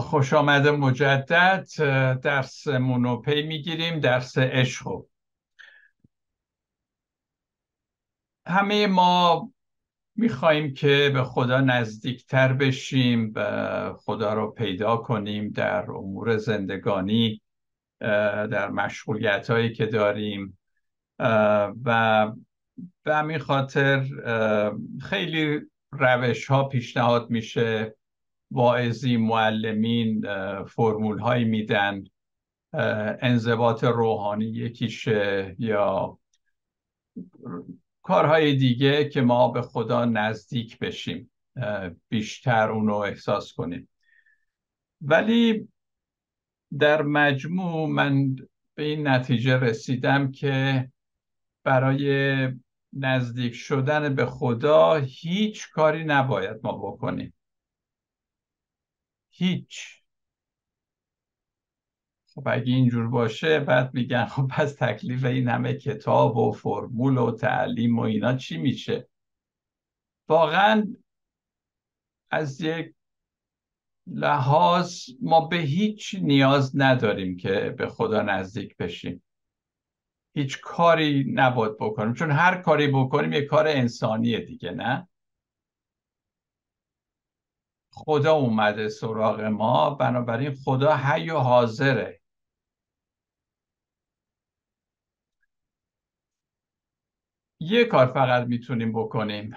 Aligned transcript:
خوش 0.00 0.32
آمده 0.32 0.70
مجدد. 0.70 1.66
درسمون 2.22 3.04
رو 3.04 3.20
پی 3.20 3.42
می‌گیریم. 3.42 4.00
درس 4.00 4.38
عشق 4.38 5.02
همه 8.46 8.86
ما 8.86 9.52
می‌خواهیم 10.16 10.74
که 10.74 11.10
به 11.14 11.24
خدا 11.24 11.60
نزدیکتر 11.60 12.52
بشیم 12.52 13.32
و 13.34 13.92
خدا 13.92 14.34
رو 14.34 14.50
پیدا 14.50 14.96
کنیم 14.96 15.48
در 15.48 15.90
امور 15.90 16.36
زندگانی 16.36 17.42
در 18.00 18.70
مشغولیت 18.70 19.50
هایی 19.50 19.72
که 19.72 19.86
داریم. 19.86 20.58
و 21.84 22.32
به 23.02 23.14
همین 23.14 23.38
خاطر 23.38 24.04
خیلی 25.00 25.60
روش 25.92 26.46
ها 26.46 26.64
پیشنهاد 26.64 27.30
میشه. 27.30 27.94
واعظی 28.50 29.16
معلمین 29.16 30.24
فرمول 30.64 31.18
هایی 31.18 31.44
میدن 31.44 32.04
انضباط 33.22 33.84
روحانی 33.84 34.44
یکیشه 34.44 35.56
یا 35.58 36.18
کارهای 38.02 38.54
دیگه 38.54 39.08
که 39.08 39.20
ما 39.20 39.48
به 39.48 39.62
خدا 39.62 40.04
نزدیک 40.04 40.78
بشیم 40.78 41.30
بیشتر 42.08 42.70
اونو 42.70 42.94
احساس 42.94 43.52
کنیم. 43.52 43.88
ولی 45.00 45.68
در 46.78 47.02
مجموع 47.02 47.88
من 47.88 48.34
به 48.74 48.82
این 48.82 49.08
نتیجه 49.08 49.56
رسیدم 49.56 50.30
که 50.30 50.88
برای 51.64 52.48
نزدیک 52.92 53.54
شدن 53.54 54.14
به 54.14 54.26
خدا 54.26 54.94
هیچ 54.94 55.70
کاری 55.70 56.04
نباید 56.04 56.56
ما 56.62 56.72
بکنیم. 56.72 57.34
هیچ. 59.38 60.02
خب 62.34 62.42
اگه 62.46 62.72
اینجور 62.72 63.08
باشه 63.08 63.60
بعد 63.60 63.94
میگن 63.94 64.24
خب 64.24 64.46
پس 64.50 64.74
تکلیف 64.74 65.24
این 65.24 65.48
همه 65.48 65.74
کتاب 65.74 66.36
و 66.36 66.52
فرمول 66.52 67.18
و 67.18 67.36
تعلیم 67.36 67.98
و 67.98 68.02
اینا 68.02 68.36
چی 68.36 68.58
میشه؟ 68.58 69.08
واقعا 70.28 70.94
از 72.30 72.60
یک 72.60 72.94
لحاظ 74.06 75.04
ما 75.22 75.40
به 75.40 75.56
هیچ 75.56 76.16
نیاز 76.22 76.72
نداریم 76.74 77.36
که 77.36 77.74
به 77.78 77.88
خدا 77.88 78.22
نزدیک 78.22 78.76
بشیم. 78.76 79.22
هیچ 80.34 80.60
کاری 80.60 81.32
نباید 81.34 81.76
بکنیم 81.80 82.14
چون 82.14 82.30
هر 82.30 82.62
کاری 82.62 82.88
بکنیم 82.88 83.32
یه 83.32 83.42
کار 83.42 83.68
انسانیه 83.68 84.40
دیگه 84.40 84.70
نه؟ 84.70 85.08
خدا 88.06 88.32
اومده 88.32 88.88
سراغ 88.88 89.40
ما 89.40 89.90
بنابراین 89.90 90.54
خدا 90.54 90.96
حی 90.96 91.30
و 91.30 91.38
حاضره. 91.38 92.20
یه 97.60 97.84
کار 97.84 98.06
فقط 98.06 98.46
می‌تونیم 98.46 98.92
بکنیم 98.92 99.56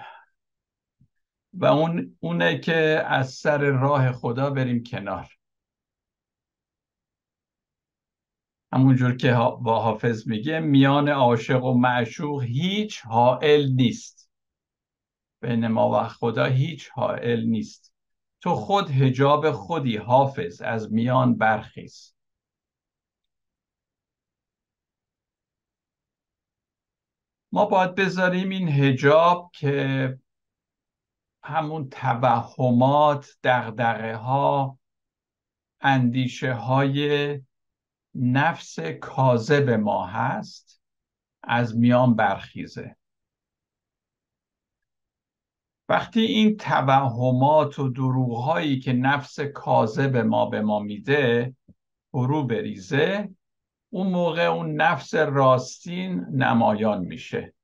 و 1.52 1.64
اون 1.64 2.16
اونه 2.20 2.58
که 2.58 3.04
از 3.06 3.32
سر 3.32 3.58
راه 3.58 4.12
خدا 4.12 4.50
بریم 4.50 4.82
کنار. 4.82 5.28
همونجور 8.72 9.16
که 9.16 9.32
با 9.60 9.80
حافظ 9.82 10.28
میگه 10.28 10.60
میان 10.60 11.08
عاشق 11.08 11.64
و 11.64 11.78
معشوق 11.78 12.42
هیچ 12.42 13.00
حائل 13.00 13.68
نیست. 13.68 14.30
بین 15.42 15.66
ما 15.66 15.90
و 15.90 16.08
خدا 16.08 16.44
هیچ 16.44 16.88
حائل 16.88 17.44
نیست. 17.44 17.91
تو 18.42 18.54
خود 18.54 18.90
هجاب 18.90 19.52
خودی 19.52 19.96
حافظ 19.96 20.62
از 20.62 20.92
میان 20.92 21.34
برخیز. 21.34 22.14
ما 27.52 27.66
باید 27.66 27.94
بذاریم 27.94 28.48
این 28.48 28.68
هجاب 28.68 29.50
که 29.54 30.18
همون 31.44 31.88
توهمات 31.88 33.38
دغدغه 33.44 34.16
ها 34.16 34.78
اندیشه 35.80 36.52
های 36.52 37.40
نفس 38.14 38.80
کاذب 38.80 39.70
ما 39.70 40.06
هست 40.06 40.82
از 41.42 41.76
میان 41.76 42.16
برخیزه. 42.16 42.96
وقتی 45.92 46.20
این 46.20 46.56
توهمات 46.56 47.78
و 47.78 47.88
دروغهایی 47.88 48.78
که 48.78 48.92
نفس 48.92 49.40
کاذب 49.40 50.16
ما 50.16 50.46
به 50.46 50.60
ما 50.60 50.78
میده 50.78 51.54
فرو 52.10 52.46
بریزه 52.46 53.28
اون 53.90 54.06
موقع 54.06 54.42
اون 54.42 54.74
نفس 54.80 55.14
راستین 55.14 56.20
نمایان 56.20 57.04
میشه 57.04 57.54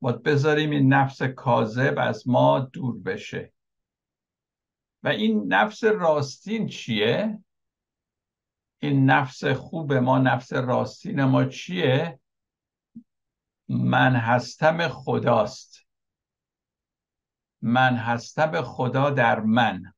باید 0.00 0.22
بذاریم 0.22 0.70
این 0.70 0.92
نفس 0.92 1.22
کاذب 1.22 1.94
از 1.98 2.28
ما 2.28 2.60
دور 2.60 2.98
بشه 2.98 3.52
و 5.02 5.08
این 5.08 5.52
نفس 5.52 5.84
راستین 5.84 6.66
چیه؟ 6.66 7.38
این 8.78 9.04
نفس 9.04 9.44
خوب 9.44 9.92
ما 9.92 10.18
نفس 10.18 10.52
راستین 10.52 11.24
ما 11.24 11.44
چیه؟ 11.44 12.20
من 13.68 14.16
هستم 14.16 14.88
خداست 14.88 15.91
من 17.62 17.96
هستم 17.96 18.62
خدا 18.62 19.10
در 19.10 19.40
من. 19.40 19.94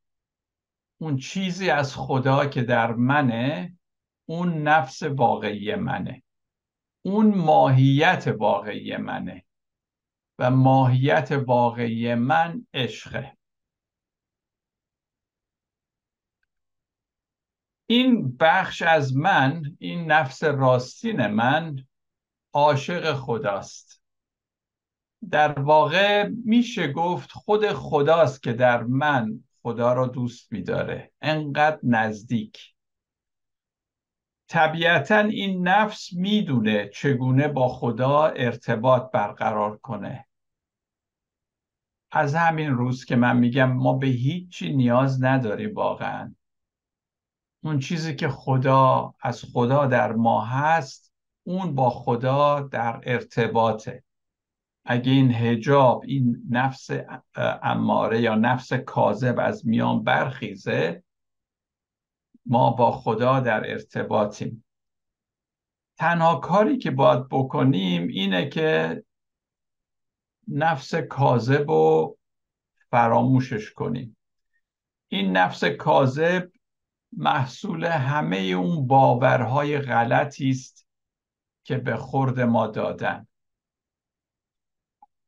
اون 1.00 1.16
چیزی 1.16 1.70
از 1.70 1.96
خدا 1.96 2.46
که 2.46 2.62
در 2.62 2.92
منه 2.92 3.74
اون 4.28 4.62
نفس 4.62 5.02
واقعی 5.02 5.74
منه. 5.74 6.22
اون 7.02 7.34
ماهیت 7.34 8.34
واقعی 8.38 8.96
منه. 8.96 9.44
و 10.38 10.50
ماهیت 10.50 11.32
واقعی 11.46 12.14
من 12.14 12.66
عشقه. 12.74 13.36
این 17.86 18.36
بخش 18.36 18.82
از 18.82 19.16
من 19.16 19.76
این 19.78 20.12
نفس 20.12 20.44
راستین 20.44 21.26
من 21.26 21.86
عاشق 22.52 23.14
خداست. 23.14 23.93
در 25.30 25.60
واقع 25.60 26.28
میشه 26.44 26.92
گفت 26.92 27.32
خود 27.32 27.72
خداست 27.72 28.42
که 28.42 28.52
در 28.52 28.82
من 28.82 29.44
خدا 29.62 29.92
را 29.92 30.06
دوست 30.06 30.52
میداره. 30.52 31.12
انقدر 31.22 31.78
نزدیک. 31.82 32.74
طبیعتا 34.48 35.18
این 35.18 35.68
نفس 35.68 36.12
می‌دونه 36.12 36.88
چگونه 36.88 37.48
با 37.48 37.68
خدا 37.68 38.26
ارتباط 38.26 39.10
برقرار 39.10 39.76
کنه. 39.76 40.26
از 42.10 42.34
همین 42.34 42.70
روز 42.70 43.04
که 43.04 43.16
من 43.16 43.36
میگم 43.36 43.72
ما 43.72 43.92
به 43.92 44.06
هیچی 44.06 44.72
نیاز 44.72 45.24
نداریم 45.24 45.74
واقعا. 45.74 46.34
اون 47.62 47.78
چیزی 47.78 48.16
که 48.16 48.28
خدا 48.28 49.14
از 49.20 49.44
خدا 49.52 49.86
در 49.86 50.12
ما 50.12 50.44
هست 50.44 51.12
اون 51.42 51.74
با 51.74 51.90
خدا 51.90 52.60
در 52.60 53.00
ارتباطه. 53.02 54.04
اگه 54.84 55.12
این 55.12 55.30
هجاب 55.30 56.02
این 56.06 56.42
نفس 56.50 56.90
اماره 57.62 58.20
یا 58.20 58.34
نفس 58.34 58.72
کاذب 58.72 59.36
از 59.38 59.66
میان 59.66 60.04
برخیزه 60.04 61.04
ما 62.46 62.70
با 62.70 62.92
خدا 62.92 63.40
در 63.40 63.70
ارتباطیم. 63.70 64.64
تنها 65.98 66.36
کاری 66.36 66.78
که 66.78 66.90
باید 66.90 67.28
بکنیم 67.28 68.08
اینه 68.08 68.48
که 68.48 69.02
نفس 70.48 70.94
کاذب 70.94 71.70
رو 71.70 72.18
فراموشش 72.90 73.72
کنیم. 73.72 74.16
این 75.08 75.36
نفس 75.36 75.64
کاذب 75.64 76.50
محصول 77.12 77.84
همه 77.84 78.36
اون 78.36 78.86
باورهای 78.86 79.78
غلطی 79.78 80.50
است 80.50 80.86
که 81.64 81.78
به 81.78 81.96
خورد 81.96 82.40
ما 82.40 82.66
دادن. 82.66 83.26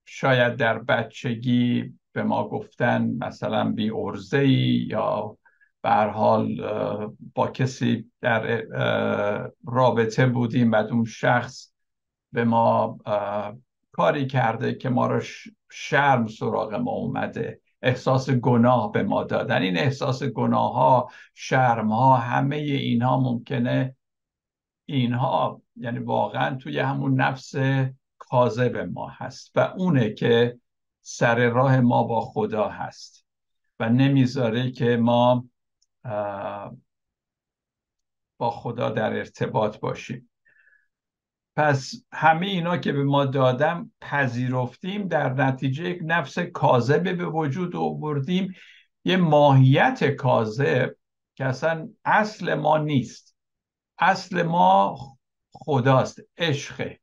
شاید 0.07 0.57
در 0.57 0.79
بچگی 0.79 1.95
به 2.13 2.23
ما 2.23 2.49
گفتن 2.49 3.17
مثلا 3.19 3.73
بی 3.73 3.91
ارزه 3.91 4.49
یا 4.49 5.39
به 5.83 5.91
حال 5.91 6.61
با 7.35 7.49
کسی 7.49 8.11
در 8.21 8.63
رابطه 9.67 10.27
بودیم 10.27 10.71
بعد 10.71 10.87
اون 10.87 11.05
شخص 11.05 11.73
به 12.33 12.45
ما 12.45 12.99
کاری 13.93 14.27
کرده 14.27 14.75
که 14.75 14.89
ما 14.89 15.07
رو 15.07 15.21
شرم 15.71 16.27
سراغ 16.27 16.75
ما 16.75 16.91
اومده. 16.91 17.61
احساس 17.83 18.31
گناه 18.31 18.93
به 18.93 19.03
ما 19.03 19.25
دادن. 19.25 19.63
این 19.63 19.79
احساس 19.79 20.23
گناه 20.23 20.75
ها 20.75 21.11
شرم 21.35 21.93
ها 21.93 22.17
همه 22.17 22.57
اینها 22.57 23.21
ممکنه 23.21 23.97
اینها 24.87 25.63
یعنی 25.77 25.99
واقعا 25.99 26.57
توی 26.57 26.79
همون 26.79 27.21
نفس 27.21 27.55
کاذب 28.19 28.77
ما 28.77 29.09
هست 29.09 29.53
و 29.55 29.61
اونه 29.61 30.15
که 30.15 30.59
سر 31.01 31.49
راه 31.49 31.81
ما 31.81 32.03
با 32.03 32.21
خدا 32.21 32.69
هست 32.69 33.27
و 33.81 33.89
نمی‌ذاره 33.89 34.71
که 34.71 34.97
ما 34.97 35.45
با 38.39 38.51
خدا 38.51 38.91
در 38.91 39.13
ارتباط 39.13 39.79
باشیم. 39.79 40.31
پس 41.57 41.95
همه 42.13 42.47
اینا 42.47 42.77
که 42.77 42.93
به 42.93 43.05
ما 43.05 43.25
دادم 43.25 43.93
پذیرفتیم 44.01 45.09
در 45.09 45.33
نتیجه 45.33 45.85
یک 45.85 46.01
نفس 46.05 46.39
کاذبه 46.39 47.13
به 47.13 47.27
وجود 47.27 47.77
آوردیم. 47.77 48.55
یه 49.05 49.17
ماهیت 49.17 50.05
کاذب 50.05 50.97
که 51.35 51.45
اصلا 51.45 51.89
اصل 52.05 52.55
ما 52.55 52.79
نیست. 52.79 53.37
اصل 53.99 54.43
ما 54.43 54.97
خداست 55.53 56.21
عشقه. 56.39 57.01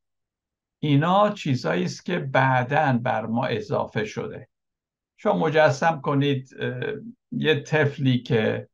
اینا 0.83 1.29
چیزایی 1.29 1.83
است 1.83 2.05
که 2.05 2.19
بعدا 2.19 2.99
بر 3.03 3.25
ما 3.25 3.45
اضافه 3.45 4.05
شده. 4.05 4.47
شما 5.17 5.37
مجسم 5.37 6.01
کنید 6.01 6.49
یه 7.31 7.59
طفلی 7.59 8.17
که 8.17 8.67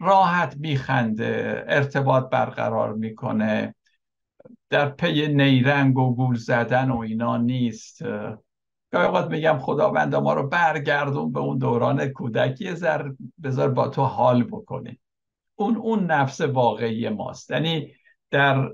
راحت 0.00 0.56
میخنده 0.56 1.64
ارتباط 1.68 2.28
برقرار 2.30 2.94
می‌کنه 2.94 3.74
در 4.70 4.88
پی 4.88 5.28
نیرنگ 5.28 5.98
و 5.98 6.14
گول 6.14 6.36
زدن 6.36 6.90
و 6.90 6.98
اینا 6.98 7.36
نیست. 7.36 8.02
گاهی 8.92 9.06
اوقات 9.06 9.30
میگم 9.30 9.58
خداوند 9.58 10.14
ما 10.14 10.34
رو 10.34 10.48
برگردون 10.48 11.32
به 11.32 11.40
اون 11.40 11.58
دوران 11.58 12.08
کودکی 12.08 12.74
زر 12.74 13.10
بذار 13.42 13.70
با 13.70 13.88
تو 13.88 14.02
حال 14.02 14.44
بکنی 14.44 14.98
اون 15.54 15.76
اون 15.76 16.06
نفس 16.06 16.40
واقعی 16.40 17.08
ماست. 17.08 17.50
یعنی 17.50 17.92
در 18.30 18.70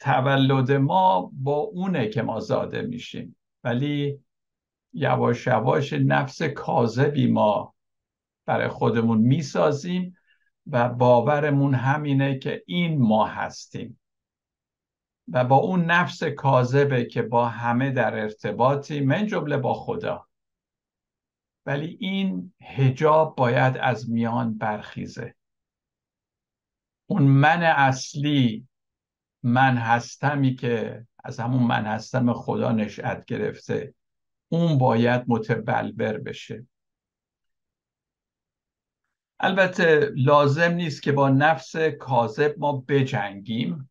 تولد 0.00 0.72
ما 0.72 1.30
با 1.32 1.56
اونه 1.56 2.08
که 2.08 2.22
ما 2.22 2.40
زاده 2.40 2.82
میشیم. 2.82 3.36
ولی 3.64 4.20
یواش 4.92 5.46
یواش 5.46 5.92
نفس 5.92 6.42
کاذبی 6.42 7.26
ما 7.26 7.74
برای 8.46 8.68
خودمون 8.68 9.18
می‌سازیم 9.18 10.16
و 10.66 10.88
باورمون 10.88 11.74
همینه 11.74 12.38
که 12.38 12.62
این 12.66 13.02
ما 13.02 13.26
هستیم. 13.26 14.00
و 15.28 15.44
با 15.44 15.56
اون 15.56 15.84
نفس 15.84 16.24
کاذبه 16.24 17.04
که 17.04 17.22
با 17.22 17.48
همه 17.48 17.90
در 17.90 18.14
ارتباطی 18.14 19.00
من 19.00 19.26
جمله 19.26 19.56
با 19.56 19.74
خدا. 19.74 20.28
ولی 21.66 21.96
این 22.00 22.52
هجاب 22.62 23.36
باید 23.36 23.76
از 23.76 24.10
میان 24.10 24.58
برخیزه. 24.58 25.34
اون 27.06 27.22
من 27.22 27.62
اصلی 27.62 28.68
من 29.44 29.76
هستمی 29.76 30.54
که 30.54 31.06
از 31.24 31.40
همون 31.40 31.62
من 31.62 31.86
هستم 31.86 32.32
خدا 32.32 32.72
نشأت 32.72 33.24
گرفته. 33.24 33.94
اون 34.48 34.78
باید 34.78 35.24
متبلبر 35.28 36.18
بشه. 36.18 36.66
البته 39.40 40.10
لازم 40.16 40.72
نیست 40.72 41.02
که 41.02 41.12
با 41.12 41.28
نفس 41.28 41.76
کاذب 41.76 42.54
ما 42.58 42.84
بجنگیم 42.88 43.90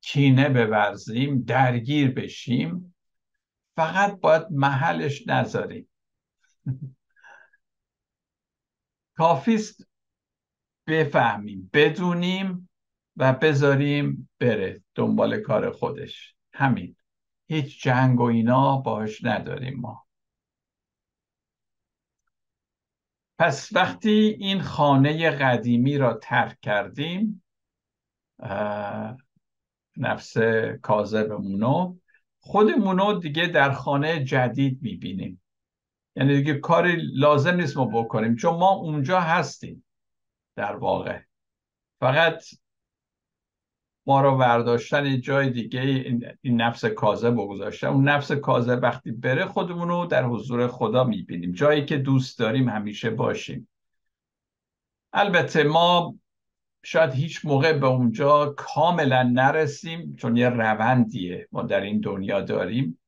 کینه 0.00 0.48
بورزیم 0.48 1.42
درگیر 1.42 2.10
بشیم. 2.10 2.94
فقط 3.76 4.20
باید 4.20 4.46
محلش 4.50 5.26
نذاریم. 5.26 5.88
کافیست 9.16 9.88
بفهمیم 10.86 11.70
بدونیم 11.72 12.67
و 13.18 13.32
بذاریم 13.32 14.30
بره 14.40 14.82
دنبال 14.94 15.40
کار 15.40 15.70
خودش. 15.70 16.34
همین. 16.52 16.96
هیچ 17.48 17.82
جنگ 17.82 18.20
و 18.20 18.22
اینا 18.22 18.76
باش 18.76 19.24
نداریم 19.24 19.80
ما. 19.80 20.06
پس 23.38 23.70
وقتی 23.72 24.36
این 24.38 24.60
خانه 24.60 25.30
قدیمی 25.30 25.98
را 25.98 26.14
ترک 26.14 26.58
کردیم 26.62 27.44
نفس 29.96 30.36
کاذبمونو 30.82 31.96
خودمونو 32.40 33.18
دیگه 33.18 33.46
در 33.46 33.72
خانه 33.72 34.24
جدید 34.24 34.82
می‌بینیم. 34.82 35.42
یعنی 36.16 36.36
دیگه 36.36 36.54
کاری 36.54 36.96
لازم 37.14 37.54
نیست 37.54 37.76
ما 37.76 37.84
بکنیم 37.84 38.36
چون 38.36 38.58
ما 38.58 38.70
اونجا 38.70 39.20
هستیم 39.20 39.84
در 40.56 40.76
واقع. 40.76 41.20
فقط 42.00 42.44
ما 44.08 44.20
رو 44.20 44.36
برداشتن 44.36 45.20
جای 45.20 45.50
دیگه 45.50 45.80
این, 45.80 46.62
نفس 46.62 46.84
کاذب 46.84 47.36
گذاشتن. 47.36 47.86
اون 47.86 48.08
نفس 48.08 48.32
کاذب 48.32 48.80
وقتی 48.82 49.12
بره 49.12 49.46
خودمون 49.46 49.88
رو 49.88 50.06
در 50.06 50.24
حضور 50.24 50.68
خدا 50.68 51.04
می‌بینیم. 51.04 51.52
جایی 51.52 51.84
که 51.84 51.96
دوست 51.96 52.38
داریم 52.38 52.68
همیشه 52.68 53.10
باشیم. 53.10 53.68
البته 55.12 55.62
ما 55.62 56.14
شاید 56.84 57.12
هیچ 57.12 57.44
موقع 57.44 57.72
به 57.72 57.86
اونجا 57.86 58.54
کاملا 58.56 59.22
نرسیم 59.22 60.16
چون 60.16 60.36
یه 60.36 60.48
روندیه 60.48 61.48
ما 61.52 61.62
در 61.62 61.80
این 61.80 62.00
دنیا 62.00 62.40
داریم. 62.40 62.98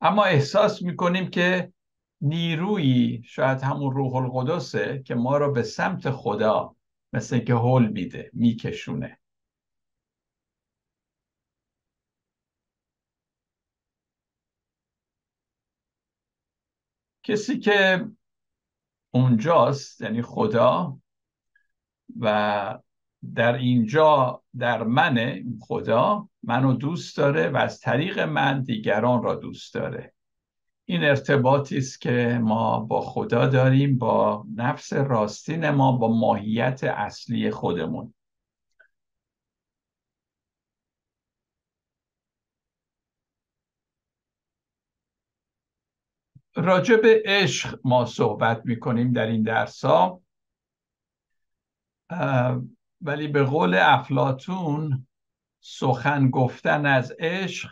اما 0.00 0.24
احساس 0.24 0.82
می‌کنیم 0.82 1.30
که 1.30 1.72
نیرویی 2.20 3.22
شاید 3.24 3.60
همون 3.60 3.92
روح 3.92 4.14
القدسه 4.14 5.02
که 5.06 5.14
ما 5.14 5.36
رو 5.36 5.52
به 5.52 5.62
سمت 5.62 6.10
خدا 6.10 6.76
مثل 7.12 7.38
که 7.38 7.54
حل 7.54 7.86
میده 7.86 8.30
میکشونه. 8.32 9.19
کسی 17.30 17.58
که 17.58 18.06
اونجاست 19.10 20.00
یعنی 20.00 20.22
خدا 20.22 20.98
و 22.20 22.78
در 23.34 23.54
اینجا 23.54 24.42
در 24.58 24.82
من 24.82 25.44
خدا 25.60 26.28
منو 26.42 26.72
دوست 26.72 27.16
داره 27.16 27.48
و 27.48 27.56
از 27.56 27.80
طریق 27.80 28.18
من 28.18 28.62
دیگران 28.62 29.22
را 29.22 29.34
دوست 29.34 29.74
داره. 29.74 30.14
این 30.84 31.04
ارتباطی 31.04 31.78
است 31.78 32.00
که 32.00 32.40
ما 32.42 32.80
با 32.80 33.00
خدا 33.00 33.46
داریم 33.46 33.98
با 33.98 34.44
نفس 34.54 34.92
راستین 34.92 35.70
ما 35.70 35.92
با 35.92 36.08
ماهیت 36.08 36.84
اصلی 36.84 37.50
خودمون. 37.50 38.14
راجع 46.54 46.96
به 46.96 47.22
عشق 47.24 47.80
ما 47.84 48.06
صحبت 48.06 48.62
می‌کنیم 48.64 49.12
در 49.12 49.26
این 49.26 49.42
درس 49.42 49.84
ها 49.84 50.22
ولی 53.00 53.28
به 53.28 53.44
قول 53.44 53.74
افلاتون 53.74 55.06
سخن 55.60 56.30
گفتن 56.30 56.86
از 56.86 57.12
عشق 57.18 57.70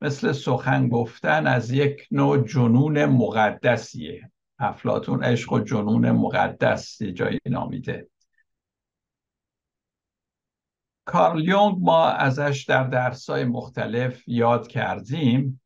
مثل 0.00 0.32
سخن 0.32 0.88
گفتن 0.88 1.46
از 1.46 1.70
یک 1.70 2.08
نوع 2.10 2.38
جنون 2.38 3.04
مقدسیه. 3.04 4.30
افلاتون 4.58 5.24
عشق 5.24 5.52
و 5.52 5.60
جنون 5.60 6.10
مقدس 6.10 7.02
جایی 7.02 7.38
نامیده. 7.46 8.08
کارل 11.04 11.44
یونگ 11.44 11.76
ما 11.80 12.08
ازش 12.08 12.64
در 12.68 12.84
درسای 12.84 13.44
مختلف 13.44 14.28
یاد 14.28 14.68
کردیم. 14.68 15.60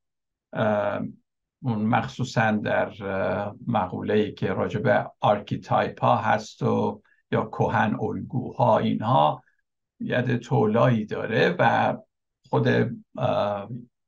مخصوصا 1.62 2.50
در 2.50 2.92
مقوله 3.66 4.32
که 4.32 4.52
راجع 4.52 4.80
به 4.80 5.10
archetype 5.20 6.00
ها 6.00 6.16
هست 6.16 6.62
و 6.62 7.02
یا 7.32 7.44
کهن 7.44 7.96
الگوها 8.00 8.78
اینها 8.78 9.42
ید 10.00 10.36
طولایی 10.36 11.04
داره 11.04 11.56
و 11.58 11.96
خود 12.48 12.90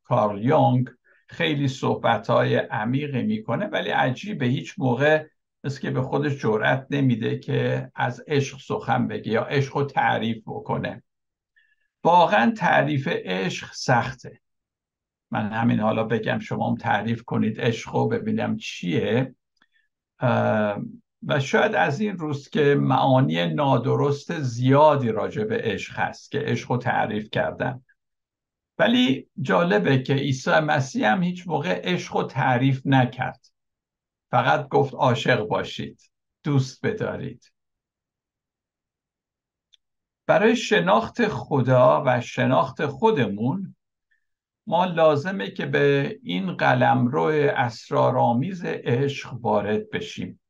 کارل 0.05 0.45
یونگ 0.45 0.89
خیلی 1.29 1.69
صحبت 1.69 2.31
های 2.31 2.57
عمیقی 2.57 3.23
می‌کنه 3.23 3.67
ولی 3.67 3.91
عجیبه 3.91 4.47
هیچ 4.47 4.75
موقع 4.79 5.27
مثل 5.65 5.81
اینکه 5.81 5.91
به 5.91 6.03
خودش 6.03 6.41
جرأت 6.43 6.87
نمیده 6.91 7.39
که 7.39 7.91
از 7.95 8.25
عشق 8.27 8.59
سخن 8.61 9.09
بگه 9.09 9.33
یا 9.33 9.43
عشق 9.43 9.77
رو 9.77 9.85
تعریف 9.85 10.43
بکنه. 10.47 11.03
واقعا 12.05 12.55
تعریف 12.57 13.09
عشق 13.09 13.73
سخته. 13.75 14.42
من 15.33 15.53
همین 15.53 15.81
حالا 15.81 16.05
بگم 16.05 16.39
شما 16.39 16.71
هم 16.71 16.77
تعریف 16.77 17.23
کنید 17.23 17.61
عشق 17.61 17.95
رو 17.95 18.09
ببینم 18.09 18.57
چیه. 18.57 19.35
و 21.27 21.41
شاید 21.41 21.75
از 21.75 22.01
این 22.01 22.19
روز 22.19 22.49
که 22.49 22.75
معانی 22.81 23.47
نادرست 23.47 24.41
زیادی 24.41 25.09
راجع 25.09 25.45
به 25.45 25.59
عشق 25.59 25.99
هست 25.99 26.31
که 26.31 26.39
عشق 26.39 26.71
رو 26.71 26.79
تعریف 26.79 27.31
کردن. 27.31 27.85
ولی 28.79 29.29
جالبه 29.41 30.03
که 30.03 30.15
عیسی 30.15 30.51
مسیح 30.51 31.13
هم 31.13 31.23
هیچ 31.23 31.49
موقع 31.49 31.81
عشق 31.85 32.17
رو 32.17 32.23
تعریف 32.23 32.83
نکرد. 32.85 33.47
فقط 34.31 34.69
گفت 34.69 34.95
عاشق 34.95 35.49
باشید 35.49 36.11
دوست 36.45 36.87
بدارید. 36.87 37.53
برای 40.27 40.57
شناخت 40.57 41.29
خدا 41.29 42.03
و 42.07 42.21
شناخت 42.21 42.87
خودمون 42.87 43.77
ما 44.67 44.85
لازمه 44.85 45.51
که 45.51 45.67
به 45.67 46.19
این 46.23 46.57
قلمرو 46.57 47.23
اسرارآمیز 47.57 48.65
عشق 48.65 49.35
وارد 49.35 49.91
بشیم. 49.91 50.41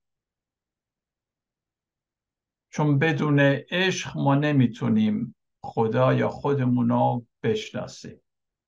چون 2.70 2.98
بدون 2.98 3.40
عشق 3.70 4.16
ما 4.16 4.34
نمی‌تونیم 4.34 5.36
خدا 5.64 6.14
یا 6.14 6.28
خودمون 6.28 6.88
رو 6.88 7.26
بشناسیم. 7.42 8.20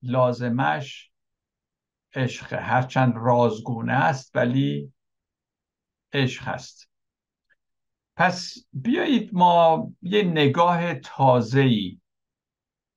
لازمش 0.02 1.10
عشق. 2.14 2.52
هرچند 2.52 3.14
رازگونه 3.16 3.92
است 3.92 4.36
ولی 4.36 4.92
عشق 6.12 6.42
هست 6.42 6.90
پس 8.16 8.66
بیایید 8.72 9.34
ما 9.34 9.92
یه 10.02 10.22
نگاه 10.22 10.94
تازه‌ای 10.94 12.00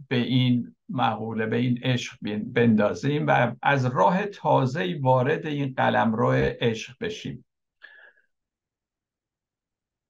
به 0.08 0.16
این 0.16 0.76
مقوله 0.90 1.46
به 1.46 1.58
این 1.58 1.80
عشق 1.84 2.18
بندازیم 2.54 3.28
و 3.28 3.56
از 3.62 3.86
راه 3.86 4.26
تازه‌ای 4.26 4.94
وارد 4.94 5.46
این 5.46 5.74
قلمرو 5.78 6.32
عشق 6.34 6.96
بشیم. 7.02 7.46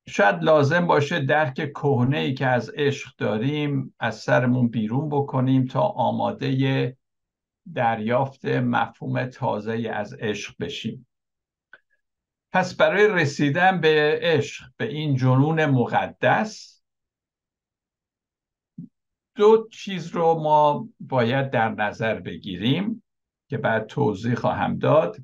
شاید 0.08 0.44
لازم 0.44 0.88
باشه 0.88 1.20
درک 1.20 1.54
کهنه 1.54 2.18
ای 2.18 2.34
که 2.34 2.48
از 2.48 2.70
عشق 2.70 3.12
داریم 3.18 3.96
از 4.00 4.16
سرمون 4.16 4.68
بیرون 4.68 5.10
بکنیم 5.10 5.66
تا 5.66 5.82
آماده 5.82 6.98
دریافت 7.74 8.46
مفهوم 8.46 9.26
تازه 9.26 9.92
از 9.94 10.14
عشق 10.14 10.56
بشیم. 10.60 11.08
پس 12.52 12.76
برای 12.76 13.08
رسیدن 13.08 13.82
به 13.82 14.20
عشق 14.22 14.66
به 14.78 14.86
این 14.86 15.16
جنون 15.16 15.66
مقدس 15.66 16.77
دو 19.38 19.68
چیز 19.72 20.08
رو 20.08 20.34
ما 20.34 20.90
باید 21.00 21.50
در 21.50 21.70
نظر 21.70 22.20
بگیریم 22.20 23.04
که 23.50 23.58
بعد 23.58 23.86
توضیح 23.86 24.36
خواهم 24.36 24.78
داد. 24.78 25.18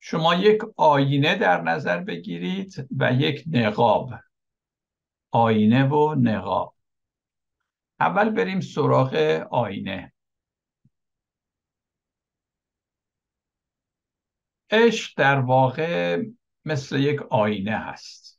شما 0.00 0.34
یک 0.34 0.58
آینه 0.76 1.34
در 1.38 1.62
نظر 1.62 2.00
بگیرید 2.00 2.88
و 2.98 3.12
یک 3.12 3.44
نقاب. 3.46 4.10
آینه 5.30 5.84
و 5.88 6.14
نقاب. 6.14 6.74
اول 8.00 8.30
بریم 8.30 8.60
سراغ 8.60 9.14
آینه. 9.50 10.12
عشق 14.70 15.12
در 15.16 15.38
واقع 15.38 16.22
مثل 16.64 16.98
یک 16.98 17.22
آینه 17.22 17.78
هست. 17.78 18.35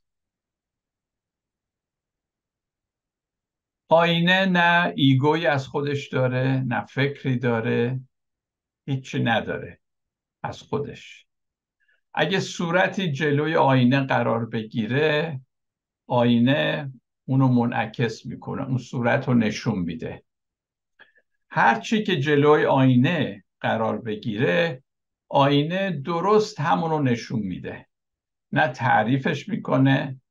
آینه 3.89 4.45
نه 4.45 4.93
ایگوی 4.95 5.47
از 5.47 5.67
خودش 5.67 6.07
داره 6.07 6.63
نه 6.67 6.85
فکری 6.85 7.37
داره 7.37 7.99
هیچی 8.85 9.23
نداره 9.23 9.79
از 10.43 10.61
خودش. 10.61 11.25
اگه 12.13 12.39
صورتی 12.39 13.11
جلوی 13.11 13.55
آینه 13.55 13.99
قرار 14.05 14.45
بگیره 14.45 15.41
آینه 16.07 16.93
اونو 17.25 17.47
منعکس 17.47 18.25
می‌کنه 18.25 18.67
اون 18.67 18.77
صورت 18.77 19.27
رو 19.27 19.33
نشون 19.33 19.79
میده. 19.79 20.23
هرچی 21.49 22.03
که 22.03 22.19
جلوی 22.19 22.65
آینه 22.65 23.43
قرار 23.61 24.01
بگیره 24.01 24.83
آینه 25.29 25.91
درست 25.91 26.59
همون 26.59 26.89
رو 26.89 27.03
نشون 27.03 27.39
میده. 27.39 27.87
نه 28.51 28.67
تعریفش 28.67 29.49
می‌کنه 29.49 30.21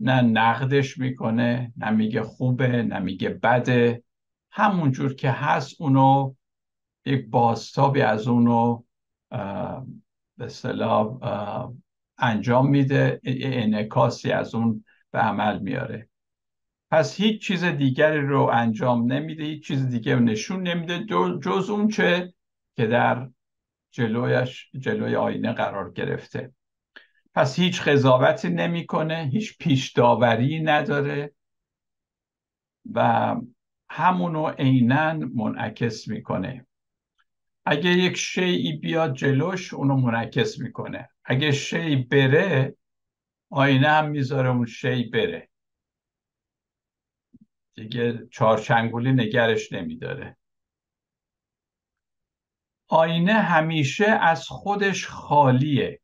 نه 0.00 0.20
نقدش 0.20 0.98
می‌کنه 0.98 1.72
نه 1.76 1.90
میگه 1.90 2.22
خوبه 2.22 2.82
نه 2.82 2.98
میگه 2.98 3.28
بده. 3.28 4.02
همونجور 4.50 5.14
که 5.14 5.30
هست 5.30 5.80
اونو 5.80 6.34
یک 7.06 7.26
بازتابی 7.30 8.02
از 8.02 8.28
اونو 8.28 8.82
به 10.36 10.48
صلاح 10.48 11.18
انجام 12.18 12.70
میده. 12.70 13.20
انعکاسی 13.24 14.30
از 14.30 14.54
اون 14.54 14.84
به 15.10 15.18
عمل 15.18 15.58
میاره. 15.58 16.08
پس 16.90 17.16
هیچ 17.16 17.42
چیز 17.42 17.64
دیگری 17.64 18.20
رو 18.20 18.50
انجام 18.52 19.12
نمیده 19.12 19.44
هیچ 19.44 19.66
چیز 19.66 19.88
دیگه 19.88 20.14
رو 20.14 20.20
نشون 20.20 20.62
نمیده 20.62 21.04
جز 21.42 21.70
اون 21.70 21.88
چه 21.88 22.34
که 22.76 22.86
در 22.86 23.28
جلویش 23.90 24.70
جلوی 24.78 25.16
آینه 25.16 25.52
قرار 25.52 25.92
گرفته. 25.92 26.52
پس 27.34 27.58
هیچ 27.58 27.82
قضاوتی 27.82 28.48
نمی‌کنه 28.48 29.28
هیچ 29.32 29.58
پیش 29.58 29.92
داوری 29.92 30.60
نداره 30.60 31.34
و 32.92 33.36
همونو 33.90 34.48
عینا 34.48 35.14
منعکس 35.14 36.08
می‌کنه. 36.08 36.66
اگه 37.66 37.90
یک 37.90 38.16
شیعی 38.16 38.72
بیاد 38.72 39.14
جلوش 39.14 39.74
اونو 39.74 39.96
منعکس 39.96 40.58
می‌کنه. 40.58 41.08
اگه 41.24 41.52
شی 41.52 41.96
بره 41.96 42.76
آینه 43.50 43.88
هم 43.88 44.08
می‌ذاره 44.08 44.48
اون 44.48 44.66
شی 44.66 45.04
بره. 45.04 45.48
دیگه 47.74 48.26
چارچنگولی 48.30 49.12
نگرش 49.12 49.72
نمیداره. 49.72 50.36
آینه 52.88 53.32
همیشه 53.32 54.06
از 54.06 54.48
خودش 54.48 55.06
خالیه. 55.06 56.00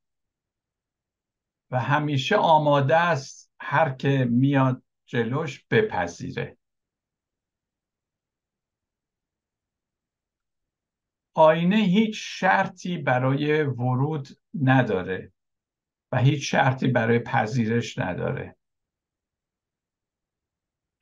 و 1.70 1.80
همیشه 1.80 2.36
آماده 2.36 2.96
است 2.96 3.52
هر 3.60 3.90
که 3.90 4.28
میاد 4.30 4.82
جلوش 5.06 5.64
بپذیره. 5.70 6.56
آینه 11.34 11.76
هیچ 11.76 12.14
شرطی 12.16 12.98
برای 12.98 13.62
ورود 13.62 14.28
نداره 14.62 15.32
و 16.12 16.18
هیچ 16.18 16.50
شرطی 16.50 16.88
برای 16.88 17.18
پذیرش 17.18 17.98
نداره. 17.98 18.56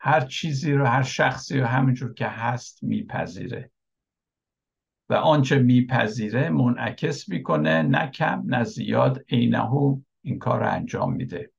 هر 0.00 0.20
چیزی 0.20 0.72
رو 0.72 0.86
هر 0.86 1.02
شخصی 1.02 1.60
رو 1.60 1.66
همینجور 1.66 2.14
که 2.14 2.26
هست 2.26 2.82
میپذیره. 2.82 3.70
و 5.08 5.14
آنچه 5.14 5.58
میپذیره 5.58 6.50
منعکس 6.50 7.28
می‌کنه 7.28 7.82
نه 7.82 8.10
کم 8.10 8.42
نه 8.46 8.64
زیاد 8.64 9.24
عینهو 9.28 10.00
این 10.22 10.38
کار 10.38 10.60
رو 10.60 10.70
انجام 10.72 11.12
میده. 11.12 11.52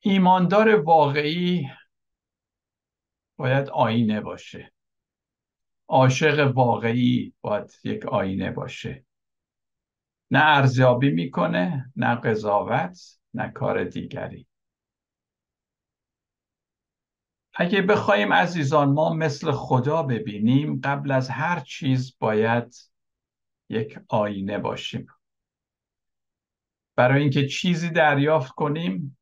ایماندار 0.00 0.80
واقعی 0.80 1.68
باید 3.36 3.68
آینه 3.68 4.20
باشه. 4.20 4.72
عاشق 5.88 6.52
واقعی 6.54 7.34
باید 7.40 7.72
یک 7.84 8.06
آینه 8.06 8.50
باشه. 8.50 9.04
نه 10.30 10.40
ارزیابی 10.42 11.10
می‌کنه 11.10 11.92
نه 11.96 12.14
قضاوت 12.14 13.18
نه 13.34 13.48
کار 13.50 13.84
دیگری. 13.84 14.46
اگه 17.54 17.82
بخوایم 17.82 18.32
عزیزان 18.32 18.92
ما 18.92 19.14
مثل 19.14 19.52
خدا 19.52 20.02
ببینیم 20.02 20.80
قبل 20.84 21.10
از 21.10 21.30
هر 21.30 21.60
چیز 21.60 22.16
باید 22.18 22.74
یک 23.70 23.98
آینه 24.08 24.58
باشیم. 24.58 25.06
برای 26.96 27.22
اینکه 27.22 27.48
چیزی 27.48 27.90
دریافت 27.90 28.52
کنیم 28.52 29.18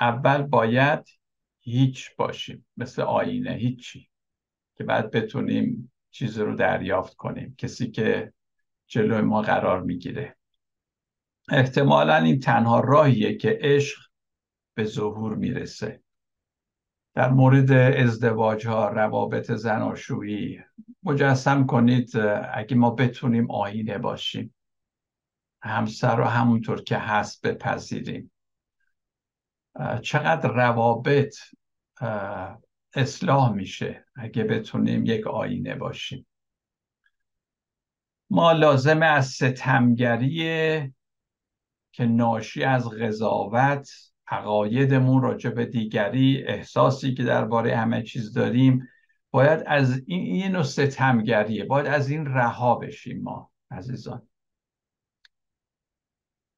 اول 0.00 0.42
باید 0.42 1.08
هیچ 1.60 2.16
باشیم 2.16 2.66
مثل 2.76 3.02
آینه 3.02 3.50
هیچی 3.50 4.08
که 4.74 4.84
بعد 4.84 5.10
بتونیم 5.10 5.92
چیزی 6.10 6.40
رو 6.40 6.56
دریافت 6.56 7.14
کنیم 7.16 7.54
کسی 7.58 7.90
که 7.90 8.32
جلوی 8.86 9.20
ما 9.20 9.42
قرار 9.42 9.82
می‌گیره. 9.82 10.36
احتمالا 11.48 12.16
این 12.16 12.40
تنها 12.40 12.80
راهیه 12.80 13.36
که 13.36 13.58
عشق 13.60 13.98
به 14.74 14.84
ظهور 14.84 15.34
می‌رسه. 15.34 16.02
در 17.14 17.30
مورد 17.30 17.72
ازدواج 17.72 18.66
ها 18.66 18.88
روابط 18.88 19.52
زناشویی 19.52 20.60
مجسم 21.02 21.66
کنید 21.66 22.16
اگه 22.52 22.76
ما 22.76 22.90
بتونیم 22.90 23.50
آینه 23.50 23.98
باشیم. 23.98 24.54
همسر 25.62 26.16
رو 26.16 26.24
همونطور 26.24 26.82
که 26.82 26.96
هست 26.96 27.46
بپذیریم. 27.46 28.32
چقدر 30.02 30.50
روابط 30.50 31.34
اصلاح 32.94 33.52
میشه 33.52 34.06
اگه 34.16 34.44
بتونیم 34.44 35.06
یک 35.06 35.26
آینه 35.26 35.74
باشیم. 35.74 36.26
ما 38.30 38.52
لازمه 38.52 39.06
از 39.06 39.26
ستمگری 39.26 40.92
که 41.92 42.06
ناشی 42.06 42.64
از 42.64 42.88
قضاوت 42.88 43.88
عقایدمون 44.26 45.22
راجع 45.22 45.50
به 45.50 45.66
دیگری 45.66 46.44
احساسی 46.46 47.14
که 47.14 47.24
درباره 47.24 47.76
همه 47.76 48.02
چیز 48.02 48.32
داریم 48.32 48.88
باید 49.30 49.62
از 49.66 50.02
این 50.06 50.20
این 50.20 50.52
نوع 50.52 50.62
ستمگریه 50.62 51.64
باید 51.64 51.86
از 51.86 52.10
این 52.10 52.26
رها 52.26 52.74
بشیم 52.74 53.22
ما 53.22 53.50
عزیزان. 53.70 54.28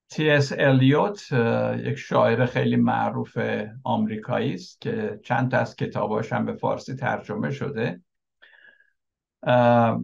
تی 0.08 0.30
اس 0.30 0.52
الیوت 0.58 1.32
یک 1.78 1.94
شاعر 1.94 2.46
خیلی 2.46 2.76
معروف 2.76 3.38
آمریکایی 3.84 4.54
است 4.54 4.80
که 4.80 5.20
چند 5.24 5.50
تا 5.50 5.58
از 5.58 5.76
کتاباش 5.76 6.32
هم 6.32 6.44
به 6.44 6.54
فارسی 6.54 6.94
ترجمه 6.94 7.50
شده. 7.50 8.00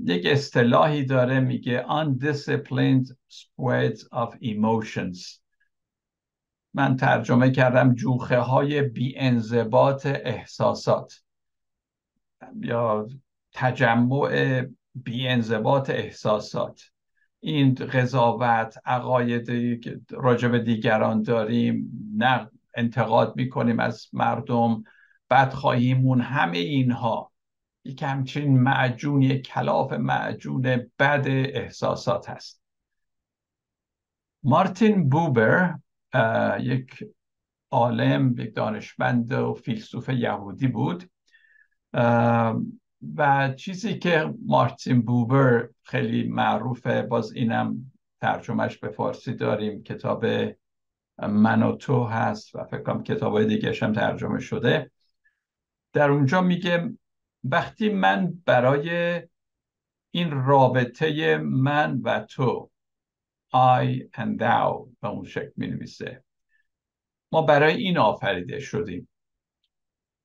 یک 0.04 0.26
اصطلاحی 0.26 1.04
داره 1.04 1.40
میگه 1.40 1.87
undisciplined 1.88 3.14
spreads 3.28 4.00
of 4.00 4.35
emotions. 4.42 5.40
من 6.75 6.97
ترجمه 6.97 7.50
کردم 7.50 7.95
جوخه 7.95 8.38
های 8.38 8.83
بی 8.83 9.19
انضباط 9.19 10.07
احساسات. 10.07 11.23
یا 12.61 13.07
تجمع 13.52 14.62
بی 14.95 15.28
انضباط 15.28 15.90
احساسات. 15.90 16.83
این 17.40 17.75
قضاوت 17.75 18.78
عقایدی 18.85 19.78
که 19.78 20.00
راجع 20.11 20.49
به 20.49 20.59
دیگران 20.59 21.23
داریم 21.23 21.90
نه 22.16 22.50
انتقاد 22.75 23.37
می‌کنیم 23.37 23.80
از 23.80 24.06
مردم 24.12 24.85
بدخواهیمون 25.30 26.20
همه 26.20 26.59
اینها. 26.59 27.32
یک 27.85 28.02
همچین 28.02 28.59
معجون 28.59 29.23
یک 29.23 29.47
کلاف 29.47 29.92
معجون 29.92 30.62
بد 30.99 31.25
احساسات 31.28 32.30
هست. 32.30 32.62
مارتین 34.42 35.09
بوبر 35.09 35.75
یک 36.61 37.04
عالم 37.70 38.35
یک 38.38 38.54
دانشمند 38.54 39.32
و 39.32 39.54
فیلسوف 39.54 40.09
یهودی 40.09 40.68
بود. 40.68 41.11
و 43.16 43.52
چیزی 43.57 43.99
که 43.99 44.35
مارتین 44.47 45.02
بوبر 45.02 45.69
خیلی 45.83 46.28
معروفه 46.28 47.02
باز 47.02 47.33
اینم 47.33 47.92
ترجمهش 48.21 48.78
به 48.78 48.88
فارسی 48.88 49.35
داریم 49.35 49.83
کتاب 49.83 50.26
من 51.19 51.62
و 51.62 51.76
تو 51.76 52.04
هست 52.04 52.54
و 52.54 52.64
فکر 52.64 52.83
کنم 52.83 53.02
کتاب 53.02 53.33
های 53.33 53.47
دیگه 53.47 53.73
هم 53.83 53.92
ترجمه 53.92 54.40
شده. 54.40 54.90
در 55.92 56.11
اونجا 56.11 56.40
میگه 56.40 56.97
وقتی 57.45 57.88
من 57.88 58.42
برای 58.47 59.23
این 60.11 60.30
رابطه 60.30 61.38
من 61.38 62.00
و 62.04 62.21
تو 62.21 62.71
I 63.54 64.09
and 64.16 64.38
thou 64.38 64.88
به 65.00 65.09
اون 65.09 65.25
شکل 65.25 65.52
می 65.57 65.66
نویسه 65.66 66.25
ما 67.33 67.42
برای 67.42 67.75
این 67.75 67.99
آفریده 67.99 68.61
شدیم. 68.61 69.09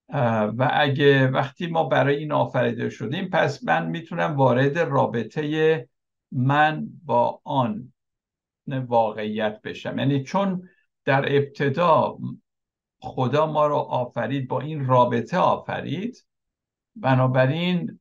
و 0.09 0.69
اگه 0.74 1.27
وقتی 1.27 1.67
ما 1.67 1.83
برای 1.83 2.15
این 2.15 2.31
آفریده 2.31 2.89
شدیم 2.89 3.29
پس 3.29 3.63
من 3.63 3.85
می‌تونم 3.89 4.35
وارد 4.35 4.79
رابطه 4.79 5.89
من 6.31 6.88
با 7.05 7.41
آن 7.43 7.93
واقعیت 8.67 9.62
بشم. 9.62 10.00
یعنی 10.00 10.24
چون 10.24 10.69
در 11.05 11.35
ابتدا 11.35 12.17
خدا 13.00 13.51
ما 13.51 13.67
رو 13.67 13.75
آفرید 13.75 14.47
با 14.47 14.62
این 14.62 14.85
رابطه 14.85 15.38
آفرید 15.38 16.25
بنابراین 16.95 18.00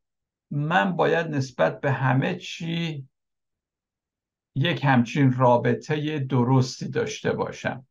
من 0.51 0.97
باید 0.97 1.27
نسبت 1.27 1.81
به 1.81 1.93
همه 1.93 2.35
چی 2.35 3.09
یک 4.55 4.85
همچین 4.85 5.33
رابطه 5.33 6.19
درستی 6.19 6.89
داشته 6.89 7.33
باشم. 7.33 7.87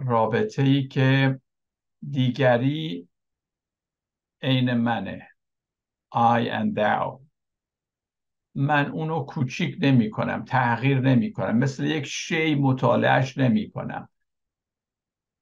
رابطه 0.00 0.62
ای 0.62 0.88
که 0.88 1.40
دیگری 2.10 3.08
عین 4.42 4.74
منه. 4.74 5.28
I 6.14 6.48
and 6.48 6.74
thou. 6.74 7.20
من 8.54 8.90
اونو 8.90 9.24
کوچیک 9.24 9.76
نمی 9.80 10.10
کنم 10.10 10.44
تغییر 10.44 11.00
نمی 11.00 11.32
کنم 11.32 11.58
مثل 11.58 11.84
یک 11.84 12.06
شی 12.06 12.54
مطالعهش 12.54 13.38
نمی 13.38 13.70
کنم 13.70 14.08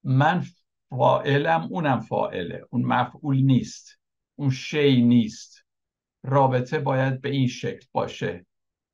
من 0.05 0.45
فائلم 0.91 1.69
اونم 1.71 2.01
فائله 2.01 2.67
اون 2.71 2.83
مفعول 2.83 3.43
نیست. 3.43 4.01
اون 4.35 4.51
شی 4.51 5.03
نیست. 5.03 5.65
رابطه 6.23 6.79
باید 6.79 7.21
به 7.21 7.31
این 7.31 7.49
شکل 7.49 7.87
باشه. 7.93 8.47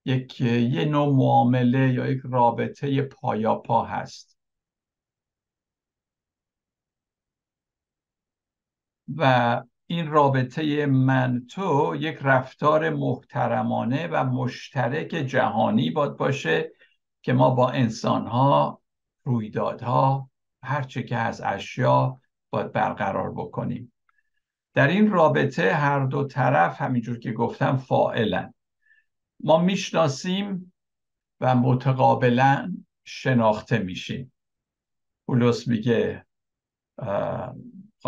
یک 0.05 0.41
یه 0.41 0.85
نوع 0.85 1.17
معامله 1.17 1.93
یا 1.93 2.07
یک 2.07 2.21
رابطه 2.25 3.03
پایاپا 3.03 3.85
هست. 3.85 4.36
و 9.17 9.63
این 9.87 10.11
رابطه 10.11 10.87
من 10.87 11.47
تو 11.51 11.97
یک 12.01 12.19
رفتار 12.23 12.91
محترمانه 12.91 14.07
و 14.07 14.25
مشترک 14.25 15.09
جهانی 15.09 15.91
باد 15.91 16.17
باشه 16.17 16.73
که 17.23 17.33
ما 17.33 17.51
با 17.51 17.71
انسانها 17.71 18.81
رویدادها 19.25 20.31
هرچه 20.63 21.03
که 21.03 21.17
از 21.17 21.41
اشیا 21.45 22.21
باید 22.51 22.73
برقرار 22.73 23.33
بکنیم. 23.33 23.93
در 24.75 24.89
این 24.89 25.11
رابطه 25.11 25.75
هر 25.75 26.07
دو 26.07 26.25
طرف 26.25 26.81
همینجور 26.81 27.19
که 27.19 27.33
گفتم 27.33 27.77
فائلن 27.77 28.55
ما 29.41 29.59
می‌شناسیم 29.59 30.73
و 31.41 31.55
متقابلا 31.57 32.73
شناخته 33.05 33.79
میشیم. 33.79 34.33
پولس 35.27 35.69
میگه 35.69 36.27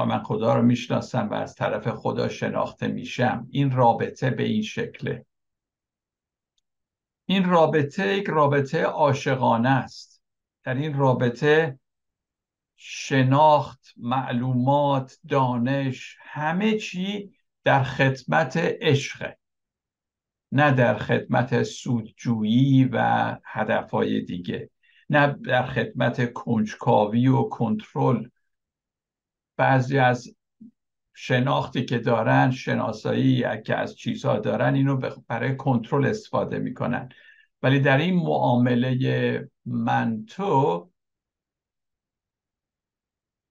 من 0.04 0.22
خدا 0.22 0.54
رو 0.54 0.62
می‌شناسم 0.62 1.28
و 1.28 1.34
از 1.34 1.54
طرف 1.54 1.88
خدا 1.88 2.28
شناخته 2.28 2.88
میشم. 2.88 3.46
این 3.50 3.70
رابطه 3.70 4.30
به 4.30 4.42
این 4.42 4.62
شکله. 4.62 5.26
این 7.26 7.50
رابطه 7.50 8.16
یک 8.16 8.26
رابطه 8.26 8.82
عاشقانه 8.82 9.68
است. 9.68 10.22
در 10.64 10.74
این 10.74 10.98
رابطه 10.98 11.78
شناخت 12.76 13.94
معلومات 13.96 15.18
دانش 15.28 16.16
همه 16.20 16.78
چی 16.78 17.32
در 17.64 17.82
خدمت 17.82 18.56
عشقه 18.56 19.38
نه 20.52 20.72
در 20.72 20.98
خدمت 20.98 21.62
سودجویی 21.62 22.84
و 22.92 23.36
هدفهای 23.44 24.20
دیگه. 24.20 24.70
نه 25.10 25.26
در 25.46 25.66
خدمت 25.66 26.32
کنجکاوی 26.32 27.28
و 27.28 27.42
کنترل 27.42 28.28
بعضی 29.58 29.98
از 29.98 30.34
شناختی 31.14 31.84
که 31.84 31.98
دارن 31.98 32.50
شناسایی 32.50 33.62
که 33.62 33.74
از 33.74 33.96
چیزها 33.96 34.38
دارن 34.38 34.74
اینو 34.74 35.10
برای 35.28 35.56
کنترل 35.56 36.06
استفاده 36.06 36.58
می‌کنن. 36.58 37.08
ولی 37.62 37.80
در 37.80 37.98
این 37.98 38.14
معامله 38.14 39.50
من 39.66 40.24
تو 40.24 40.90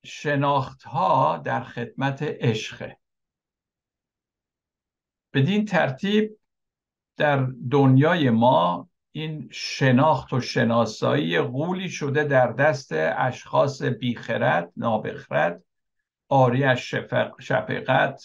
شناخت 0.06 0.84
ها 0.84 1.38
در 1.38 1.64
خدمت 1.64 2.24
عشقه 2.24 2.98
بدین 5.34 5.66
ترتیب 5.66 6.40
در 7.18 7.48
دنیای 7.72 8.30
ما 8.30 8.90
این 9.12 9.50
شناخت 9.52 10.34
و 10.34 10.42
شناسایی 10.42 11.42
غولی 11.42 11.90
شده 11.90 12.24
در 12.24 12.52
دست 12.52 12.92
اشخاص 12.94 13.82
بیخرد 13.82 14.72
نابخرد. 14.78 15.64
آری 16.30 16.64
از 16.64 16.80
شفقت. 17.40 18.24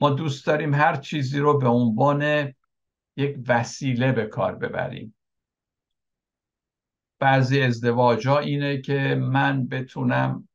ما 0.00 0.10
دوست 0.10 0.46
داریم 0.46 0.74
هر 0.74 0.96
چیزی 0.96 1.38
رو 1.38 1.58
به 1.58 1.68
عنوان 1.68 2.52
یک 3.16 3.36
وسیله 3.48 4.12
به 4.12 4.26
کار 4.26 4.54
ببریم. 4.54 5.14
بعضی 7.18 7.62
ازدواج 7.62 8.28
ها 8.28 8.38
اینه 8.38 8.80
که 8.80 9.14
من 9.20 9.66
بتونم 9.66 10.48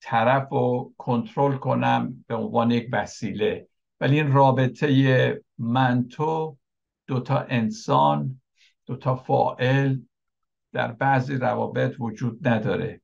طرف 0.00 0.48
رو 0.48 0.94
کنترل 0.98 1.56
کنم 1.56 2.24
به 2.26 2.34
عنوان 2.34 2.70
یک 2.70 2.88
وسیله. 2.92 3.68
ولی 4.00 4.20
این 4.20 4.32
رابطه 4.32 5.42
من 5.58 6.08
تو 6.08 6.58
دوتا 7.06 7.38
انسان 7.38 8.40
دوتا 8.86 9.16
فائل 9.16 9.98
در 10.72 10.92
بعضی 10.92 11.36
روابط 11.36 11.96
وجود 11.98 12.48
نداره. 12.48 13.00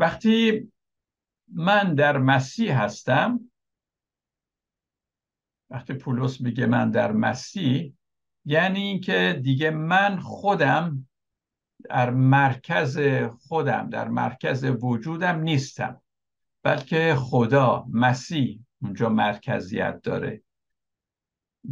وقتی 0.00 0.68
من 1.48 1.94
در 1.94 2.18
مسیح 2.18 2.82
هستم 2.82 3.40
وقتی 5.70 5.94
پولس 5.94 6.40
میگه 6.40 6.66
من 6.66 6.90
در 6.90 7.12
مسیح 7.12 7.94
یعنی 8.44 8.80
اینکه 8.80 9.40
دیگه 9.42 9.70
من 9.70 10.20
خودم 10.20 11.08
در 11.88 12.10
مرکز 12.10 12.98
خودم 13.38 13.90
در 13.90 14.08
مرکز 14.08 14.64
وجودم 14.64 15.40
نیستم 15.40 16.02
بلکه 16.62 17.14
خدا 17.18 17.86
مسیح 17.90 18.60
اونجا 18.82 19.08
مرکزیت 19.08 20.02
داره. 20.02 20.42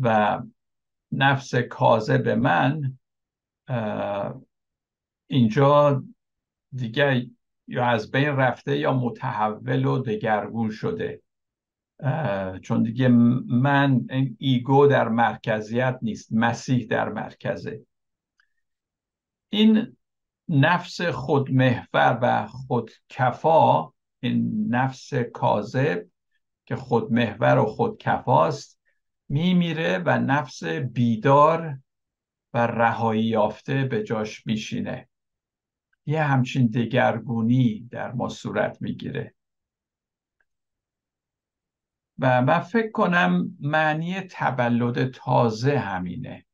و 0.03 0.39
نفس 1.13 1.55
به 2.11 2.35
من 2.35 2.99
اینجا 5.27 6.05
دیگه 6.73 7.31
یا 7.69 7.87
از 7.87 8.11
بین 8.11 8.29
رفته 8.29 8.79
یا 8.79 8.93
متحول 8.93 9.85
و 9.85 9.99
دگرگون 9.99 10.71
شده. 10.71 11.23
چون 12.63 12.83
دیگه 12.83 13.09
من 13.09 14.07
ایگو 14.39 14.87
در 14.87 15.09
مرکزیت 15.09 15.99
نیست 16.03 16.33
مسیح 16.33 16.87
در 16.87 17.09
مرکزه. 17.09 17.81
این 19.49 19.97
نفس 20.49 21.01
خودمحور 21.01 22.19
و 22.23 22.47
خودکفا 22.47 23.93
این 24.21 24.67
نفس 24.69 25.15
کاذب 25.15 26.07
که 26.67 26.77
خودمحور 26.77 27.59
و 27.59 27.65
خودکفاست 27.65 28.81
میمیره 29.29 30.03
و 30.07 30.19
نفس 30.19 30.65
بیدار 30.65 31.79
و 32.55 32.67
رهایی 32.67 33.25
یافته 33.25 33.85
به 33.85 34.03
جاش 34.03 34.47
میشینه. 34.47 35.09
یه 36.09 36.23
همچین 36.23 36.67
دگرگونی 36.67 37.89
در 37.91 38.13
ما 38.13 38.29
صورت 38.29 38.83
می‌گیره. 38.83 39.35
و 42.19 42.43
من 42.43 42.59
فکر 42.59 42.91
کنم 42.91 43.57
معنی 43.61 44.21
تولد 44.21 45.11
تازه 45.11 45.79
همینه. 45.79 46.47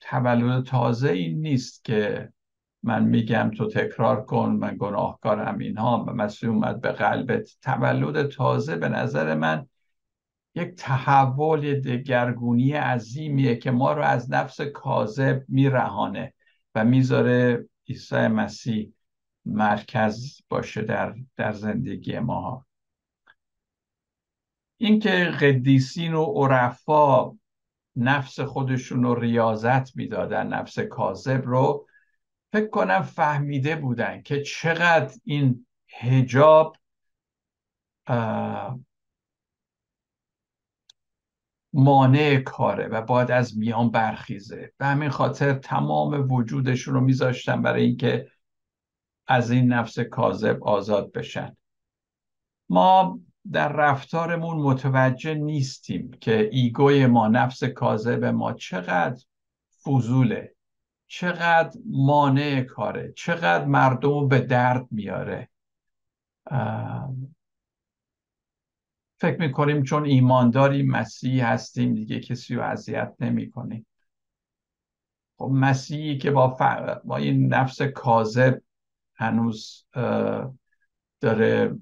تولد 0.00 0.64
تازه 0.64 1.10
این 1.10 1.40
نیست 1.40 1.84
که 1.84 2.32
من 2.82 3.04
میگم 3.04 3.50
تو 3.56 3.68
تکرار 3.68 4.24
کن 4.24 4.48
من 4.50 4.76
گناهکارم 4.78 5.58
اینها 5.58 6.04
و 6.08 6.12
مسیح 6.12 6.50
اومد 6.50 6.80
به 6.80 6.92
قلبت. 6.92 7.50
تولد 7.62 8.28
تازه 8.28 8.76
به 8.76 8.88
نظر 8.88 9.34
من 9.34 9.68
یک 10.58 10.74
تحول 10.74 11.80
دگرگونی 11.80 12.72
عظیمیه 12.72 13.56
که 13.56 13.70
ما 13.70 13.92
رو 13.92 14.02
از 14.02 14.32
نفس 14.32 14.60
کاذب 14.60 15.44
میرهانه 15.48 16.34
و 16.74 16.84
می‌ذاره 16.84 17.68
عیسی 17.88 18.28
مسیح 18.28 18.92
مرکز 19.44 20.40
باشه 20.48 20.82
در, 20.82 21.14
در 21.36 21.52
زندگی 21.52 22.18
ما 22.18 22.66
اینکه 24.76 25.10
قدیسین 25.40 26.14
و 26.14 26.24
عرفا 26.24 27.32
نفس 27.96 28.40
خودشون 28.40 29.02
رو 29.02 29.14
ریاضت 29.14 29.96
می‌دادن 29.96 30.46
نفس 30.46 30.78
کاذب 30.78 31.42
رو 31.44 31.86
فکر 32.52 32.68
کنم 32.68 33.02
فهمیده 33.02 33.76
بودن 33.76 34.22
که 34.22 34.42
چقدر 34.42 35.14
این 35.24 35.66
هجاب 35.88 36.76
مانع 41.72 42.36
کاره 42.36 42.88
و 42.88 43.02
باید 43.02 43.30
از 43.30 43.58
میان 43.58 43.90
برخیزه. 43.90 44.72
به 44.78 44.86
همین 44.86 45.08
خاطر 45.08 45.52
تمام 45.52 46.32
وجودشون 46.32 46.94
رو 46.94 47.00
میذاشتن 47.00 47.62
برای 47.62 47.84
اینکه 47.84 48.30
از 49.26 49.50
این 49.50 49.72
نفس 49.72 49.98
کاذب 49.98 50.64
آزاد 50.64 51.12
بشن. 51.12 51.56
ما 52.68 53.20
در 53.52 53.72
رفتارمون 53.72 54.56
متوجه 54.56 55.34
نیستیم 55.34 56.10
که 56.20 56.48
ایگوی 56.52 57.06
ما 57.06 57.28
نفس 57.28 57.64
کاذب 57.64 58.24
ما 58.24 58.52
چقدر 58.52 59.24
فضوله 59.82 60.54
چقدر 61.06 61.78
مانع 61.86 62.60
کاره 62.60 63.12
چقدر 63.16 63.64
مردم 63.64 64.28
به 64.28 64.40
درد 64.40 64.86
میاره. 64.90 65.48
فکر 69.20 69.40
می‌کنیم 69.40 69.82
چون 69.82 70.04
ایمانداری 70.04 70.82
مسیحی 70.82 71.40
هستیم 71.40 71.94
دیگه 71.94 72.20
کسی 72.20 72.54
رو 72.54 72.62
اذیت 72.62 73.14
نمی 73.20 73.50
کنیم 73.50 73.86
خب 75.38 75.50
مسیحی 75.54 76.18
که 76.18 76.30
با, 76.30 76.46
با 77.04 77.16
این 77.16 77.54
نفس 77.54 77.82
کاذب 77.82 78.60
هنوز 79.14 79.84
داره 81.20 81.78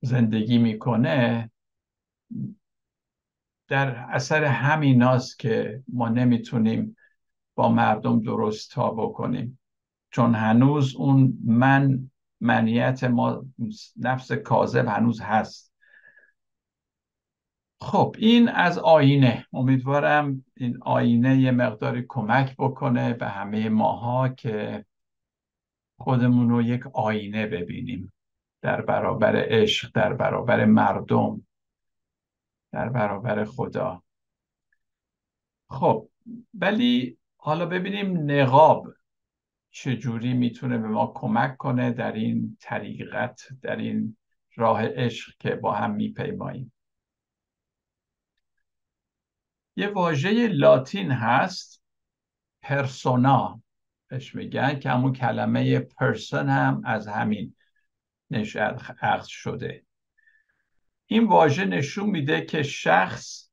زندگی 0.00 0.58
می‌کنه 0.58 1.50
در 3.68 3.88
اثر 3.96 4.44
همیناست 4.44 5.38
که 5.38 5.82
ما 5.88 6.08
نمی‌تونیم 6.08 6.96
با 7.54 7.68
مردم 7.68 8.22
درست 8.22 8.70
تا 8.70 8.90
بکنیم. 8.90 9.58
چون 10.10 10.34
هنوز 10.34 10.96
اون 10.96 11.38
من 11.44 12.10
منیت 12.42 13.04
ما 13.04 13.44
نفس 13.96 14.32
کاذب 14.32 14.86
هنوز 14.88 15.20
هست. 15.20 15.72
خب 17.80 18.16
این 18.18 18.48
از 18.48 18.78
آینه. 18.78 19.46
امیدوارم 19.52 20.44
این 20.56 20.78
آینه 20.82 21.38
یه 21.38 21.50
مقداری 21.50 22.04
کمک 22.08 22.56
بکنه 22.58 23.14
به 23.14 23.28
همه 23.28 23.68
ماها 23.68 24.28
که 24.28 24.84
خودمون 25.98 26.50
رو 26.50 26.62
یک 26.62 26.86
آینه 26.86 27.46
ببینیم. 27.46 28.12
در 28.62 28.80
برابر 28.80 29.36
عشق 29.36 29.90
در 29.94 30.12
برابر 30.12 30.64
مردم 30.64 31.46
در 32.72 32.88
برابر 32.88 33.44
خدا. 33.44 34.02
خب 35.70 36.08
ولی 36.54 37.18
حالا 37.36 37.66
ببینیم 37.66 38.30
نقاب 38.30 38.86
چجوری 39.72 40.34
می‌تونه 40.34 40.78
به 40.78 40.88
ما 40.88 41.12
کمک 41.14 41.56
کنه 41.56 41.92
در 41.92 42.12
این 42.12 42.56
طریقت 42.60 43.40
در 43.62 43.76
این 43.76 44.16
راه 44.54 44.86
عشق 44.86 45.32
که 45.38 45.54
با 45.54 45.74
هم 45.74 45.90
میپیماییم؟ 45.94 46.72
یه 49.76 49.88
واژه 49.88 50.48
لاتین 50.48 51.10
هست 51.10 51.82
پرسونا. 52.62 53.62
بهش 54.08 54.34
میگن 54.34 54.78
که 54.78 54.90
همون 54.90 55.12
کلمه 55.12 55.78
پرسن 55.78 56.48
هم 56.48 56.82
از 56.84 57.08
همین 57.08 57.54
نشد 58.30 59.24
شده. 59.26 59.84
این 61.06 61.24
واژه 61.24 61.64
نشون 61.64 62.10
میده 62.10 62.44
که 62.44 62.62
شخص 62.62 63.50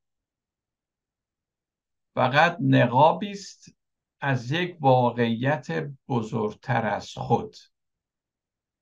فقط 2.14 2.58
نقابی 2.62 3.32
است 3.32 3.79
از 4.22 4.52
یک 4.52 4.78
واقعیت 4.80 5.68
بزرگتر 6.08 6.86
از 6.86 7.12
خود. 7.18 7.56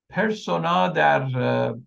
پرسونا 0.08 0.88
در 0.88 1.28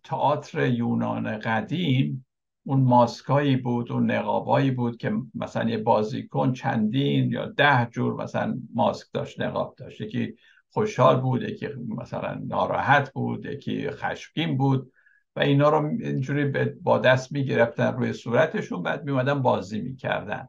تئاتر 0.03 0.67
یونان 0.67 1.37
قدیم 1.37 2.25
اون 2.65 2.81
ماسکایی 2.81 3.57
بود 3.57 3.91
اون 3.91 4.11
نقابایی 4.11 4.71
بود 4.71 4.97
که 4.97 5.13
مثلا 5.35 5.69
یه 5.69 5.77
بازیکن 5.77 6.53
چندین 6.53 7.31
یا 7.31 7.45
ده 7.45 7.85
جور 7.85 8.23
مثلا 8.23 8.59
ماسک 8.73 9.07
داشت 9.13 9.41
نقاب 9.41 9.75
داشت. 9.77 10.01
یکی 10.01 10.35
خوشحال 10.69 11.21
بود 11.21 11.43
یکی 11.43 11.67
مثلا 11.87 12.41
ناراحت 12.47 13.13
بود 13.13 13.45
یکی 13.45 13.89
خشمگین 13.89 14.57
بود 14.57 14.91
و 15.35 15.39
اینا 15.39 15.69
رو 15.69 15.87
اینجوری 15.87 16.45
با 16.81 16.97
دست 16.97 17.31
می‌گرفتن 17.31 17.93
روی 17.93 18.13
صورتشون 18.13 18.83
بعد 18.83 19.03
میومدن 19.03 19.41
بازی 19.41 19.81
می‌کردن. 19.81 20.47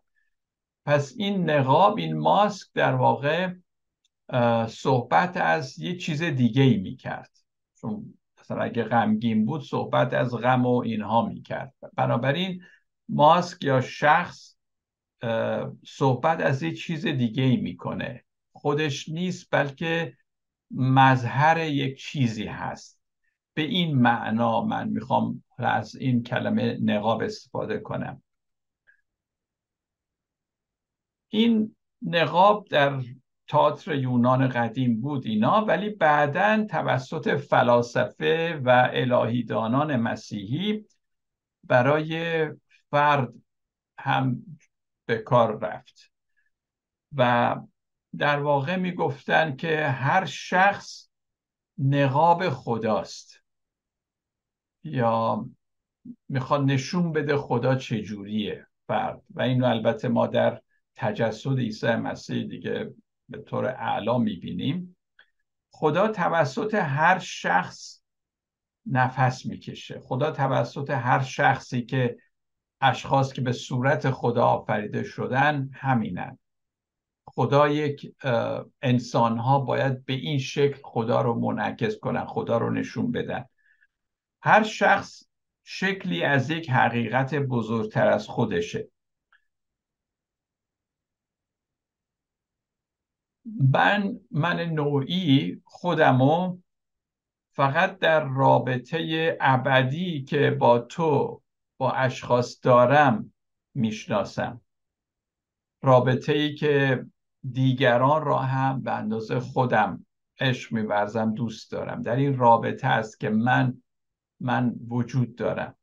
پس 0.86 1.14
این 1.16 1.50
نقاب 1.50 1.98
این 1.98 2.18
ماسک 2.18 2.68
در 2.74 2.94
واقع 2.94 3.52
صحبت 4.68 5.36
از 5.36 5.78
یه 5.78 5.96
چیز 5.96 6.22
دیگه 6.22 6.62
ای 6.62 6.76
می‌کرد. 6.76 7.30
چون 7.80 8.14
مثلا 8.40 8.62
اگه 8.62 8.84
غمگین 8.84 9.46
بود 9.46 9.62
صحبت 9.62 10.14
از 10.14 10.34
غم 10.34 10.66
و 10.66 10.76
اینها 10.76 11.26
می‌کرد. 11.26 11.74
بنابراین 11.96 12.62
ماسک 13.08 13.64
یا 13.64 13.80
شخص 13.80 14.56
صحبت 15.86 16.40
از 16.40 16.62
یه 16.62 16.74
چیز 16.74 17.06
دیگه 17.06 17.42
ای 17.42 17.56
می‌کنه. 17.56 18.24
خودش 18.52 19.08
نیست 19.08 19.48
بلکه 19.50 20.16
مظهر 20.70 21.58
یک 21.58 21.98
چیزی 21.98 22.46
هست. 22.46 23.00
به 23.54 23.62
این 23.62 23.98
معنا 23.98 24.64
من 24.64 24.88
می‌خوام 24.88 25.44
از 25.58 25.96
این 25.96 26.22
کلمه 26.22 26.78
نقاب 26.82 27.22
استفاده 27.22 27.78
کنم. 27.78 28.22
این 31.34 31.76
نقاب 32.02 32.68
در 32.68 33.02
تئاتر 33.48 33.94
یونان 33.94 34.48
قدیم 34.48 35.00
بود 35.00 35.26
اینا 35.26 35.64
ولی 35.64 35.90
بعدا 35.90 36.66
توسط 36.70 37.28
فلاسفه 37.28 38.60
و 38.64 38.90
الهیدانان 38.92 39.96
مسیحی 39.96 40.84
برای 41.64 42.46
فرد 42.90 43.32
هم 43.98 44.42
به 45.06 45.18
کار 45.18 45.58
رفت. 45.58 46.12
و 47.16 47.56
در 48.18 48.40
واقع 48.40 48.76
می‌گفتن 48.76 49.56
که 49.56 49.86
هر 49.86 50.24
شخص 50.24 51.08
نقاب 51.78 52.50
خداست. 52.50 53.42
یا 54.84 55.48
می‌خواد 56.28 56.60
نشون 56.60 57.12
بده 57.12 57.36
خدا 57.36 57.74
چجوریه 57.74 58.66
فرد. 58.86 59.22
و 59.30 59.42
اینو 59.42 59.66
البته 59.66 60.08
ما 60.08 60.26
در 60.26 60.61
تجسد 61.02 61.58
عیسی 61.58 61.86
مسیح 61.86 62.46
دیگه 62.46 62.94
به 63.28 63.38
طور 63.38 63.66
اعلا 63.66 64.18
می‌بینیم. 64.18 64.96
خدا 65.70 66.08
توسط 66.08 66.74
هر 66.74 67.18
شخص 67.18 68.02
نفس 68.86 69.46
می‌کشه. 69.46 70.00
خدا 70.00 70.30
توسط 70.30 70.90
هر 70.90 71.22
شخصی 71.22 71.82
که 71.82 72.16
اشخاص 72.80 73.32
که 73.32 73.40
به 73.40 73.52
صورت 73.52 74.10
خدا 74.10 74.44
آفریده 74.44 75.02
شدن 75.02 75.70
همینن. 75.72 76.38
خدا 77.24 77.68
یک 77.68 78.14
انسان 78.82 79.38
ها 79.38 79.58
باید 79.58 80.04
به 80.04 80.12
این 80.12 80.38
شکل 80.38 80.80
خدا 80.82 81.22
رو 81.22 81.40
منعکس 81.40 81.98
کنن 81.98 82.24
خدا 82.24 82.58
رو 82.58 82.70
نشون 82.70 83.12
بدن. 83.12 83.44
هر 84.42 84.62
شخص 84.62 85.22
شکلی 85.64 86.24
از 86.24 86.50
یک 86.50 86.70
حقیقت 86.70 87.34
بزرگتر 87.34 88.08
از 88.08 88.26
خودشه. 88.28 88.88
من 93.44 94.20
من 94.30 94.60
نوعی 94.60 95.62
خودمو 95.64 96.58
فقط 97.54 97.98
در 97.98 98.24
رابطه 98.24 99.36
ابدی 99.40 100.24
که 100.24 100.50
با 100.50 100.78
تو 100.78 101.42
با 101.78 101.92
اشخاص 101.92 102.58
دارم 102.62 103.32
می‌شناسم. 103.74 104.60
رابطه 105.82 106.32
ای 106.32 106.54
که 106.54 107.06
دیگران 107.52 108.24
را 108.24 108.38
هم 108.38 108.82
به 108.82 108.92
اندازه 108.92 109.40
خودم 109.40 110.06
عشق 110.40 110.72
میورزم 110.72 111.34
دوست 111.34 111.72
دارم. 111.72 112.02
در 112.02 112.16
این 112.16 112.38
رابطه 112.38 112.86
است 112.86 113.20
که 113.20 113.30
من 113.30 113.82
من 114.40 114.74
وجود 114.88 115.34
دارم. 115.36 115.76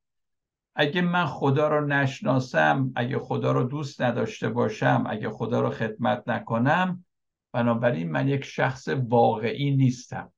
اگه 0.76 1.02
من 1.02 1.26
خدا 1.26 1.68
رو 1.68 1.86
نشناسم 1.86 2.92
اگه 2.96 3.20
خدا 3.20 3.52
رو 3.52 3.64
دوست 3.64 4.02
نداشته 4.02 4.50
باشم 4.50 5.04
اگه 5.10 5.30
خدا 5.30 5.62
رو 5.62 5.70
خدمت 5.70 6.24
نکنم 6.28 7.06
بنابراین 7.52 8.12
من 8.12 8.28
یک 8.28 8.44
شخص 8.44 8.88
واقعی 8.88 9.76
نیستم. 9.76 10.34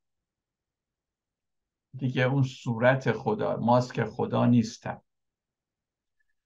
دیگه 1.93 2.23
اون 2.23 2.43
صورت 2.43 3.11
خدا 3.11 3.57
ماسک 3.57 4.03
خدا 4.03 4.45
نیستم. 4.45 5.01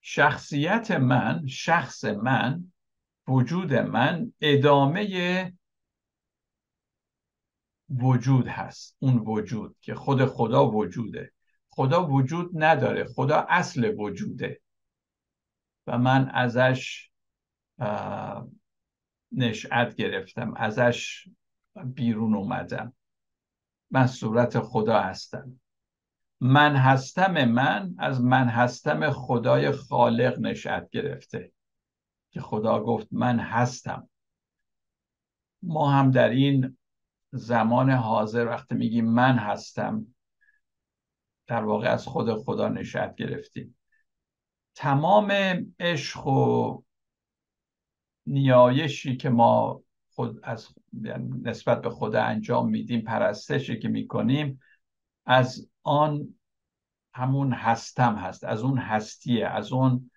شخصیت 0.01 0.91
من 0.91 1.47
شخص 1.47 2.05
من 2.05 2.71
وجود 3.27 3.73
من 3.73 4.33
ادامه 4.41 5.53
وجود 7.89 8.47
هست. 8.47 8.97
اون 8.99 9.17
وجود 9.17 9.75
که 9.81 9.95
خود 9.95 10.25
خدا 10.25 10.71
وجوده. 10.71 11.33
خدا 11.69 12.07
وجود 12.07 12.51
نداره. 12.53 13.03
خدا 13.03 13.45
اصل 13.49 13.93
وجوده. 13.97 14.61
و 15.87 15.97
من 15.97 16.29
ازش 16.29 17.11
نشأت 19.35 19.95
گرفتم. 19.95 20.53
ازش 20.57 21.27
بیرون 21.85 22.35
اومدم. 22.35 22.93
من 23.91 24.07
صورت 24.07 24.59
خدا 24.59 24.99
هستم. 24.99 25.59
من 26.41 26.75
هستم 26.75 27.45
من 27.45 27.95
از 27.97 28.21
من 28.21 28.47
هستم 28.47 29.11
خدای 29.11 29.71
خالق 29.71 30.39
نشأت 30.39 30.89
گرفته. 30.89 31.51
که 32.31 32.41
خدا 32.41 32.83
گفت 32.83 33.07
من 33.11 33.39
هستم. 33.39 34.09
ما 35.63 35.91
هم 35.91 36.11
در 36.11 36.29
این 36.29 36.77
زمان 37.31 37.89
حاضر 37.89 38.45
وقتی 38.47 38.75
میگیم 38.75 39.05
من 39.05 39.37
هستم 39.37 40.15
در 41.47 41.63
واقع 41.63 41.89
از 41.89 42.05
خود 42.05 42.33
خدا 42.33 42.69
نشأت 42.69 43.15
گرفتیم. 43.15 43.77
تمام 44.75 45.31
عشق 45.79 46.27
و 46.27 46.81
نیایشی 48.27 49.17
که 49.17 49.29
ما 49.29 49.81
خود 50.09 50.39
از 50.43 50.67
یعنی 51.03 51.41
نسبت 51.41 51.81
به 51.81 51.89
خدا 51.89 52.23
انجام 52.23 52.69
میدیم 52.69 53.01
پرستشی 53.01 53.79
که 53.79 53.87
می‌کنیم 53.87 54.59
از 55.25 55.69
آن 55.83 56.35
همون 57.13 57.53
هستم 57.53 58.15
هست 58.15 58.43
از 58.43 58.61
اون 58.61 58.77
هستیه 58.77 59.47
از 59.47 59.71
اون 59.71 60.11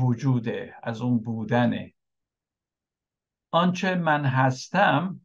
وجوده 0.00 0.74
از 0.82 1.00
اون 1.00 1.18
بودنه. 1.18 1.94
آنچه 3.50 3.94
من 3.94 4.24
هستم 4.24 5.20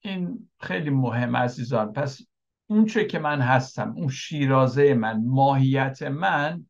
این 0.00 0.50
خیلی 0.60 0.90
مهم 0.90 1.36
عزیزان. 1.36 1.92
پس 1.92 2.20
اون 2.66 2.86
چه 2.86 3.04
که 3.04 3.18
من 3.18 3.40
هستم 3.40 3.92
اون 3.96 4.08
شیرازه 4.08 4.94
من 4.94 5.24
ماهیت 5.26 6.02
من 6.02 6.66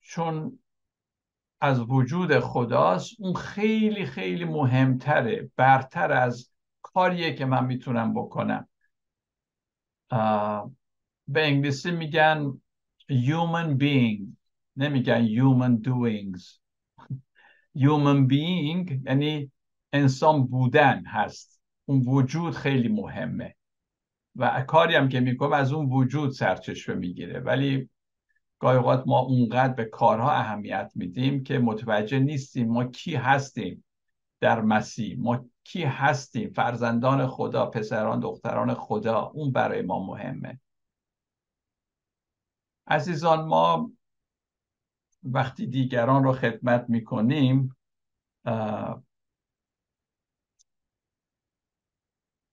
چون 0.00 0.58
از 1.60 1.80
وجود 1.80 2.38
خداست 2.38 3.16
اون 3.18 3.34
خیلی 3.34 4.06
خیلی 4.06 4.44
مهمتره 4.44 5.50
برتر 5.56 6.12
از 6.12 6.50
کاریه 6.82 7.34
که 7.34 7.44
من 7.44 7.66
می‌تونم 7.66 8.14
بکنم. 8.14 8.68
به 11.28 11.46
انگلیسی 11.46 11.90
میگن 11.90 12.60
human 13.10 13.78
being 13.80 14.22
نمیگن 14.76 15.26
human 15.28 15.82
doings. 15.82 16.58
Human 17.78 18.28
being 18.30 19.06
یعنی 19.06 19.52
انسان 19.92 20.46
بودن 20.46 21.04
هست. 21.06 21.60
اون 21.84 22.02
وجود 22.06 22.54
خیلی 22.54 22.88
مهمه. 22.88 23.54
و 24.36 24.62
کاری 24.62 24.94
هم 24.94 25.08
که 25.08 25.20
می‌کنم 25.20 25.52
از 25.52 25.72
اون 25.72 25.86
وجود 25.86 26.30
سرچشمه 26.30 26.94
می‌گیره. 26.94 27.40
ولی 27.40 27.90
گاهی 28.58 28.76
اوقات 28.76 29.02
ما 29.06 29.18
اونقدر 29.18 29.72
به 29.72 29.84
کارها 29.84 30.32
اهمیت 30.32 30.92
میدیم 30.94 31.42
که 31.42 31.58
متوجه 31.58 32.18
نیستیم 32.18 32.68
ما 32.68 32.84
کی 32.84 33.14
هستیم 33.14 33.84
در 34.40 34.60
مسیح 34.60 35.16
ما 35.18 35.44
کی 35.64 35.82
هستیم؟ 35.82 36.50
فرزندان 36.50 37.26
خدا 37.26 37.66
پسران 37.66 38.20
دختران 38.20 38.74
خدا 38.74 39.20
اون 39.20 39.52
برای 39.52 39.82
ما 39.82 40.06
مهمه. 40.06 40.60
عزیزان 42.86 43.48
ما 43.48 43.92
وقتی 45.22 45.66
دیگران 45.66 46.24
رو 46.24 46.32
خدمت 46.32 46.84
می‌کنیم 46.88 47.76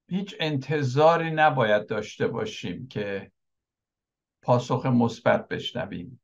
هیچ 0.09 0.35
انتظاری 0.39 1.31
نباید 1.31 1.87
داشته 1.87 2.27
باشیم 2.27 2.87
که 2.87 3.31
پاسخ 4.45 4.86
مثبت 4.86 5.47
بشنویم. 5.47 6.21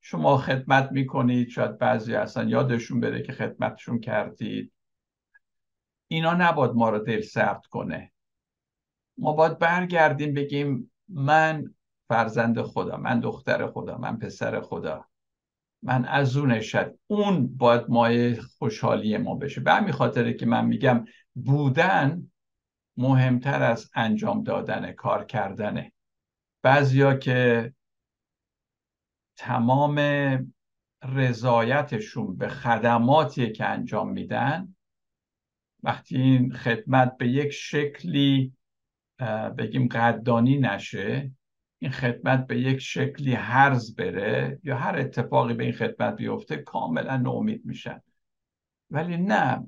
شما 0.00 0.36
خدمت 0.36 0.92
می‌کنید. 0.92 1.48
شاید 1.48 1.78
بعضی 1.78 2.14
اصلا 2.14 2.44
یادشون 2.44 3.00
بره 3.00 3.22
که 3.22 3.32
خدمتشون 3.32 4.00
کردید. 4.00 4.72
اینا 6.08 6.34
نباید 6.34 6.72
ما 6.72 6.90
رو 6.90 6.98
دل 6.98 7.20
سرد 7.20 7.66
کنه. 7.66 8.12
ما 9.18 9.32
باید 9.32 9.58
برگردیم 9.58 10.34
بگیم 10.34 10.92
من 11.08 11.74
فرزند 12.08 12.62
خدا 12.62 12.96
من 12.96 13.20
دختر 13.20 13.66
خدا 13.66 13.98
من 13.98 14.18
پسر 14.18 14.60
خدا 14.60 15.04
من 15.82 16.04
از 16.04 16.36
اون 16.36 16.60
شد. 16.60 16.98
اون 17.06 17.56
باید 17.56 17.84
مایه 17.88 18.40
خوشحالی 18.58 19.16
ما 19.16 19.34
بشه. 19.34 19.60
به 19.60 19.72
همین 19.72 19.92
خاطره 19.92 20.34
که 20.34 20.46
من 20.46 20.66
میگم 20.66 21.04
بودن 21.34 22.30
مهمتر 22.96 23.62
از 23.62 23.90
انجام 23.94 24.42
دادن 24.42 24.92
کار 24.92 25.24
کردنه. 25.24 25.92
بعضیا 26.66 27.14
که 27.14 27.72
تمام 29.36 29.98
رضایتشون 31.04 32.36
به 32.36 32.48
خدماتی 32.48 33.52
که 33.52 33.64
انجام 33.64 34.12
میدن 34.12 34.74
وقتی 35.82 36.16
این 36.16 36.52
خدمت 36.52 37.16
به 37.16 37.28
یک 37.28 37.50
شکلی 37.50 38.52
بگیم 39.58 39.88
قدردانی 39.88 40.58
نشه 40.58 41.32
این 41.78 41.90
خدمت 41.90 42.46
به 42.46 42.60
یک 42.60 42.78
شکلی 42.78 43.32
هرز 43.32 43.94
بره 43.94 44.60
یا 44.62 44.76
هر 44.76 44.98
اتفاقی 44.98 45.54
به 45.54 45.64
این 45.64 45.72
خدمت 45.72 46.16
بیفته 46.16 46.56
کاملا 46.56 47.16
ناامید 47.16 47.64
میشن. 47.64 48.02
ولی 48.90 49.16
نه 49.16 49.66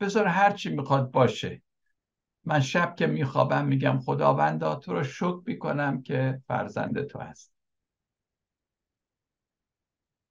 بذار 0.00 0.26
هرچی 0.26 0.70
می‌خواد 0.70 1.10
باشه. 1.10 1.62
من 2.46 2.60
شب 2.60 2.94
که 2.96 3.06
میخوابم 3.06 3.64
میگم 3.64 3.98
خداوندا 3.98 4.74
تو 4.74 4.92
رو 4.92 5.04
شکر 5.04 5.40
می‌کنم 5.46 6.02
که 6.02 6.40
فرزند 6.46 7.02
تو 7.02 7.18
هست 7.18 7.52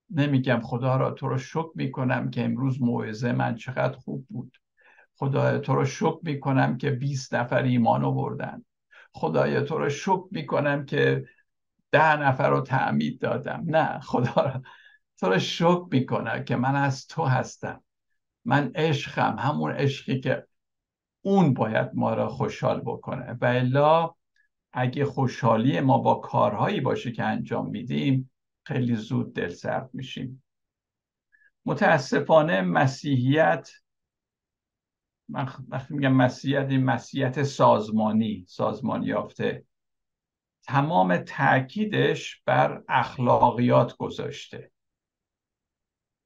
نمیگم 0.10 0.60
خدا 0.64 0.98
را 0.98 1.12
تو 1.12 1.30
رو 1.30 1.38
شکر 1.38 1.72
می‌کنم 1.76 2.30
که 2.30 2.46
امروز 2.46 2.82
موعظه 2.82 3.32
من 3.32 3.56
چقدر 3.56 3.98
خوب 3.98 4.26
بود. 4.30 4.58
خدایا 5.16 5.60
تو 5.60 5.76
رو 5.76 5.86
شکر 5.86 6.20
می‌کنم 6.24 6.78
که 6.78 6.92
20 6.92 7.34
نفر 7.34 7.64
ایمان 7.64 8.04
آوردن. 8.04 8.66
خدایا 9.12 9.62
تو 9.62 9.78
رو 9.78 9.90
شکر 9.90 10.28
می‌کنم 10.32 10.86
که 10.86 11.26
ده 11.92 12.16
نفر 12.16 12.50
رو 12.50 12.62
تعمید 12.62 13.22
دادم. 13.22 13.64
نه 13.66 14.00
خدا 14.00 14.42
را 14.42 14.62
تو 15.20 15.30
رو 15.30 15.40
شکر 15.40 15.86
می‌کنم 15.92 16.44
که 16.44 16.56
من 16.56 16.76
از 16.76 17.08
تو 17.08 17.24
هستم. 17.24 17.84
من 18.46 18.72
عشقم 18.76 19.36
همون 19.40 19.72
عشقی 19.72 20.20
که 20.20 20.48
اون 21.26 21.54
باید 21.54 21.90
ما 21.94 22.14
را 22.14 22.30
خوشحال 22.30 22.82
بکنه. 22.82 23.38
و 23.42 23.46
الا 23.46 24.16
اگه 24.74 25.06
خوشحالی 25.06 25.80
ما 25.80 25.98
با 25.98 26.16
کارهایی 26.16 26.82
باشه 26.82 27.12
که 27.12 27.24
انجام 27.24 27.70
میدیم 27.70 28.32
خیلی 28.64 28.96
زود 28.96 29.36
دل 29.36 29.50
سرد 29.50 29.90
میشیم. 29.94 30.44
متاسفانه 31.66 32.62
مسیحیت 32.62 33.70
من 35.30 35.50
وقتی 35.68 35.94
میگم 35.94 36.14
مسیحیت 36.14 36.68
این 36.70 36.84
مسیحیت 36.84 37.44
سازمانی 37.44 38.46
سازمانی 38.48 39.06
یافته 39.06 39.66
تمام 40.64 41.18
تاکیدش 41.18 42.44
بر 42.46 42.84
اخلاقیات 42.90 43.98
گذاشته. 43.98 44.72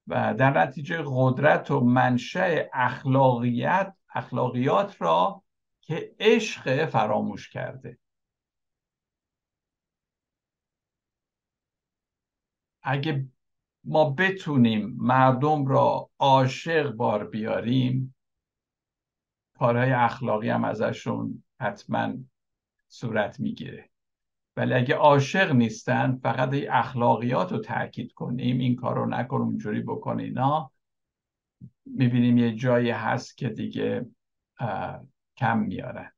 و 0.08 0.34
در 0.34 0.62
نتیجه 0.62 1.04
قدرت 1.06 1.72
و 1.72 1.80
منشأ 1.80 2.64
اخلاقیت 2.74 3.99
اخلاقیات 4.14 5.02
را 5.02 5.44
که 5.82 6.16
عشق 6.20 6.86
فراموش 6.86 7.50
کرده. 7.50 7.98
اگه 12.84 13.28
ما 13.84 14.10
بتونیم 14.10 14.96
مردم 14.98 15.66
را 15.66 16.10
عاشق 16.20 16.92
بار 16.92 17.28
بیاریم 17.28 18.16
کارهای 19.54 19.92
اخلاقی 19.92 20.50
هم 20.50 20.64
ازشون 20.64 21.44
حتما 21.60 22.14
صورت 22.88 23.40
می‌گیره. 23.40 23.90
ولی 24.58 24.74
اگه 24.74 24.96
عاشق 24.96 25.52
نیستن 25.52 26.20
فقط 26.24 26.50
اخلاقیات 26.70 27.52
رو 27.52 27.58
تاکید 27.58 28.14
کنیم 28.14 28.60
این 28.60 28.76
کار 28.76 28.96
رو 28.96 29.06
نکن 29.06 29.38
اونجوری 29.38 29.82
بکن 29.82 30.20
اینا 30.20 30.72
می‌بینیم 31.96 32.38
یه 32.38 32.56
جایی 32.56 32.90
هست 32.90 33.38
که 33.38 33.50
دیگه 33.50 34.06
کم 35.38 35.60
میاره. 35.60 36.14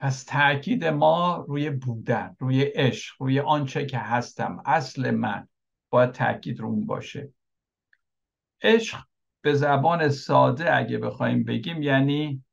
پس 0.00 0.24
تاکید 0.24 0.84
ما 0.84 1.44
روی 1.48 1.70
بودن 1.70 2.36
روی 2.38 2.62
عشق 2.62 3.22
روی 3.22 3.40
آنچه 3.40 3.86
که 3.86 3.98
هستم 3.98 4.62
اصل 4.66 5.10
من 5.10 5.48
باید 5.90 6.12
تاکید 6.12 6.60
رو 6.60 6.68
اون 6.68 6.86
باشه. 6.86 7.32
عشق 8.62 8.98
به 9.40 9.54
زبان 9.54 10.08
ساده 10.08 10.76
اگه 10.76 10.98
بخوایم 10.98 11.44
بگیم 11.44 11.82
یعنی 11.82 12.44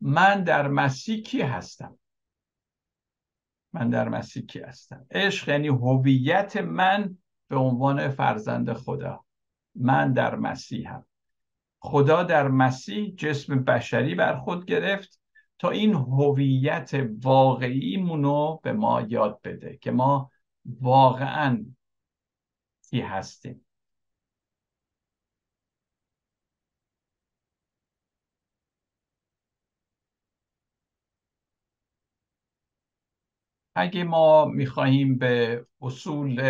من 0.00 0.44
در 0.44 0.68
مسیح 0.68 1.22
کی 1.22 1.42
هستم؟ 1.42 1.98
من 3.72 3.90
در 3.90 4.08
مسیح 4.08 4.46
کی 4.46 4.60
هستم؟ 4.60 5.06
عشق 5.10 5.48
یعنی 5.48 5.68
هویت 5.68 6.56
من 6.56 7.18
به 7.48 7.56
عنوان 7.56 8.08
فرزند 8.08 8.72
خدا. 8.72 9.24
من 9.74 10.12
در 10.12 10.36
مسیحم. 10.36 11.07
خدا 11.78 12.22
در 12.22 12.48
مسیح 12.48 13.14
جسم 13.16 13.64
بشری 13.64 14.14
بر 14.14 14.36
خود 14.36 14.64
گرفت 14.64 15.20
تا 15.58 15.70
این 15.70 15.94
هویت 15.94 16.90
واقعیمونو 17.22 18.56
به 18.62 18.72
ما 18.72 19.00
یاد 19.00 19.40
بده 19.44 19.78
که 19.80 19.90
ما 19.90 20.30
واقعا 20.80 21.64
کی 22.90 23.00
هستیم. 23.00 23.67
اگه 33.80 34.04
ما 34.04 34.44
می‌خواهیم 34.44 35.18
به 35.18 35.64
اصول 35.80 36.40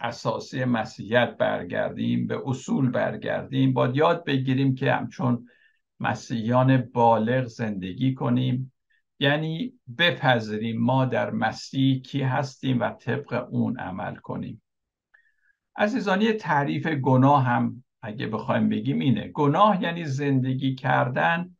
اساسی 0.00 0.64
مسیحیت 0.64 1.36
برگردیم 1.38 2.26
به 2.26 2.42
اصول 2.46 2.90
برگردیم 2.90 3.72
باید 3.72 3.96
یاد 3.96 4.24
بگیریم 4.24 4.74
که 4.74 4.92
همچون 4.92 5.48
مسیحیان 6.00 6.76
بالغ 6.76 7.44
زندگی 7.44 8.14
کنیم. 8.14 8.72
یعنی 9.18 9.72
بپذیریم 9.98 10.80
ما 10.80 11.04
در 11.04 11.30
مسیح 11.30 12.00
کی 12.00 12.22
هستیم 12.22 12.80
و 12.80 12.90
طبق 12.90 13.48
اون 13.50 13.78
عمل 13.78 14.14
کنیم. 14.14 14.62
عزیزانی 15.76 16.32
تعریف 16.32 16.86
گناه 16.86 17.44
هم 17.44 17.84
اگه 18.02 18.26
بخوایم 18.26 18.68
بگیم 18.68 18.98
اینه. 18.98 19.28
گناه 19.28 19.82
یعنی 19.82 20.04
زندگی 20.04 20.74
کردن 20.74 21.56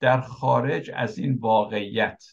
در 0.00 0.20
خارج 0.20 0.90
از 0.94 1.18
این 1.18 1.38
واقعیت. 1.40 2.24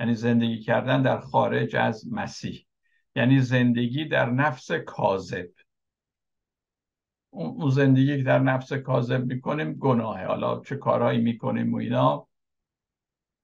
یعنی 0.00 0.14
زندگی 0.14 0.60
کردن 0.60 1.02
در 1.02 1.20
خارج 1.20 1.76
از 1.76 2.12
مسیح. 2.12 2.66
یعنی 3.14 3.40
زندگی 3.40 4.04
در 4.04 4.30
نفس 4.30 4.72
کاذب. 4.72 5.48
اون 7.30 7.70
زندگی 7.70 8.16
که 8.16 8.22
در 8.22 8.38
نفس 8.38 8.72
کاذب 8.72 9.24
می‌کنیم 9.24 9.72
گناهه. 9.72 10.26
حالا 10.26 10.60
چه 10.60 10.76
کارهایی 10.76 11.20
می‌کنیم 11.20 11.74
و 11.74 11.76
اینا 11.76 12.26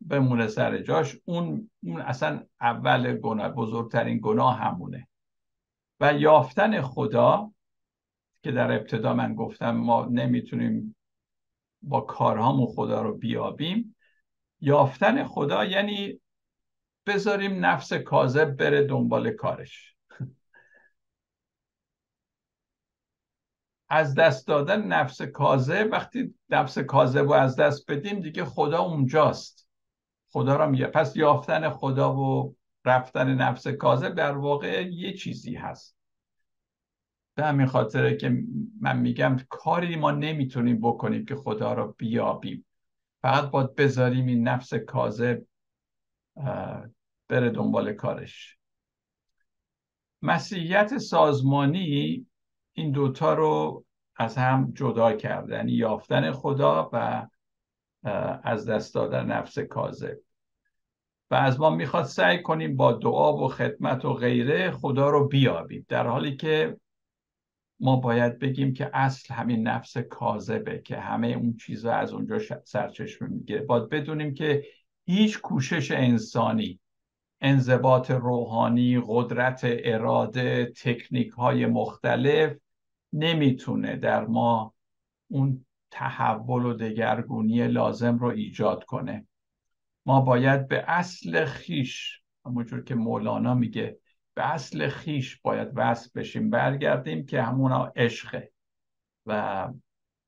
بمونه 0.01 0.47
سر 0.47 0.79
جاش. 0.79 1.17
اون, 1.25 1.71
اون 1.83 2.01
اصلا 2.01 2.47
اول 2.61 3.17
گناه 3.17 3.49
بزرگترین 3.49 4.21
گناه 4.23 4.59
همونه. 4.59 5.09
و 6.01 6.15
یافتن 6.15 6.81
خدا 6.81 7.53
که 8.43 8.53
در 8.53 8.73
ابتدا 8.73 9.15
من 9.15 9.35
گفتم 9.35 9.71
ما 9.71 10.05
نمی‌تونیم 10.05 10.97
با 11.83 12.01
کارهامون 12.01 12.67
خدا 12.67 13.03
رو 13.03 13.15
بیابیم. 13.15 13.97
یافتن 14.61 15.25
خدا 15.25 15.65
یعنی 15.65 16.21
بذاریم 17.07 17.65
نفس 17.65 17.93
کاذب 17.93 18.57
بره 18.57 18.85
دنبال 18.85 19.31
کارش. 19.31 19.97
از 23.89 24.15
دست 24.15 24.47
دادن 24.47 24.87
نفس 24.87 25.23
کاذب 25.23 25.89
وقتی 25.93 26.35
نفس 26.51 26.79
کاذب 26.79 27.23
رو 27.23 27.33
از 27.33 27.57
دست 27.57 27.91
بدیم 27.91 28.21
دیگه 28.21 28.45
خدا 28.45 28.79
اونجاست. 28.79 29.69
خدا 30.29 30.57
رو 30.57 30.71
میگه. 30.71 30.87
پس 30.87 31.17
یافتن 31.17 31.71
خدا 31.71 32.17
و 32.17 32.57
رفتن 32.85 33.35
نفس 33.35 33.67
کاذب 33.67 34.15
در 34.15 34.37
واقع 34.37 34.87
یه 34.87 35.13
چیزی 35.13 35.55
هست. 35.55 35.97
به 37.35 37.45
همین 37.45 37.67
خاطره 37.67 38.17
که 38.17 38.43
من 38.81 38.99
میگم 38.99 39.37
کاری 39.49 39.97
ما 39.97 40.11
نمی‌تونیم 40.11 40.81
بکنیم 40.81 41.25
که 41.25 41.35
خدا 41.35 41.75
رو 41.75 41.95
بیابیم. 41.99 42.67
فقط 43.23 43.51
باید 43.51 43.75
بذاریم 43.75 44.27
این 44.27 44.49
نفس 44.49 44.75
کاذب 44.75 45.43
بره 47.29 47.51
دنبال 47.51 47.93
کارش. 47.93 48.59
مسیحیت 50.23 50.99
سازمانی 50.99 52.27
این 52.73 52.93
دوتا 52.93 53.35
رو 53.35 53.85
از 54.17 54.37
هم 54.37 54.73
جدا 54.77 55.13
کرده 55.13 55.55
یعنی 55.55 55.73
یافتن 55.73 56.33
خدا 56.33 56.91
و 56.93 57.27
از 58.43 58.69
دست 58.69 58.95
دادن 58.95 59.27
نفس 59.27 59.59
کاذب. 59.59 60.17
و 61.31 61.35
از 61.35 61.61
ما 61.61 61.71
می‌خواد 61.71 62.05
سعی 62.05 62.43
کنیم 62.43 62.77
با 62.77 62.93
دعا 62.93 63.37
و 63.37 63.49
خدمت 63.49 64.05
و 64.05 64.15
غیره 64.15 64.71
خدا 64.71 65.11
رو 65.11 65.29
بیابیم. 65.29 65.87
در 65.89 66.07
حالی 66.07 66.37
که 66.37 66.77
ما 67.81 67.97
باید 67.97 68.39
بگیم 68.39 68.73
که 68.73 68.91
اصل 68.95 69.35
همین 69.35 69.69
نفس 69.69 69.99
کاذبه 69.99 70.79
که 70.79 70.97
همه 70.97 71.27
اون 71.27 71.57
چیزا 71.57 71.93
از 71.93 72.13
اونجا 72.13 72.39
سرچشمه 72.65 73.29
می‌گیره. 73.29 73.63
باید 73.63 73.89
بدونیم 73.89 74.35
که 74.35 74.65
هیچ 75.07 75.41
کوشش 75.41 75.91
انسانی 75.91 76.81
انضباط 77.41 78.11
روحانی 78.11 79.03
قدرت 79.07 79.61
اراده 79.65 80.73
تکنیک 80.83 81.31
های 81.31 81.67
مختلف 81.67 82.57
نمی‌تونه 83.13 83.97
در 83.97 84.27
ما 84.27 84.75
اون 85.29 85.67
تحول 85.91 86.65
و 86.65 86.75
دگرگونی 86.75 87.69
لازم 87.69 88.19
رو 88.19 88.29
ایجاد 88.29 88.85
کنه. 88.85 89.27
ما 90.07 90.21
باید 90.21 90.69
به 90.69 90.85
اصل 90.89 91.45
خیش 91.45 92.23
همونجور 92.47 92.85
که 92.85 92.95
مولانا 92.95 93.55
میگه 93.55 93.99
به 94.35 94.53
اصل 94.53 94.89
خیش 94.89 95.41
باید 95.41 95.69
وصل 95.75 96.11
بشیم 96.15 96.51
برگردیم 96.51 97.27
که 97.27 97.43
همونا 97.43 97.93
عشقه 97.97 98.53
و 99.27 99.69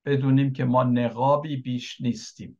بدونیم 0.04 0.52
که 0.52 0.64
ما 0.64 0.84
نقابی 0.84 1.56
بیش 1.56 2.00
نیستیم. 2.00 2.58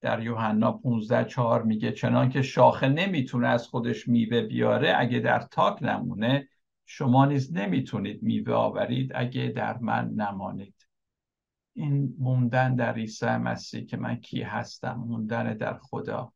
در 0.00 0.22
یوحنا 0.22 0.72
15 0.72 1.24
4 1.24 1.62
میگه 1.62 1.92
چنان 1.92 2.28
که 2.28 2.42
شاخه 2.42 2.88
نمی‌تونه 2.88 3.48
از 3.48 3.66
خودش 3.68 4.08
میوه 4.08 4.42
بیاره 4.42 4.94
اگه 4.96 5.18
در 5.18 5.40
تاک 5.40 5.82
نمونه 5.82 6.48
شما 6.86 7.26
نیز 7.26 7.52
نمی‌تونید 7.52 8.22
میوه 8.22 8.52
آورید 8.54 9.12
اگه 9.14 9.48
در 9.56 9.78
من 9.78 10.08
نمانید. 10.08 10.74
این 11.74 12.14
موندن 12.18 12.74
در 12.76 12.94
عیسی 12.94 13.26
مسیح 13.26 13.84
که 13.86 13.96
من 13.96 14.16
کی 14.16 14.42
هستم 14.42 14.94
موندن 14.94 15.56
در 15.56 15.78
خدا. 15.78 16.32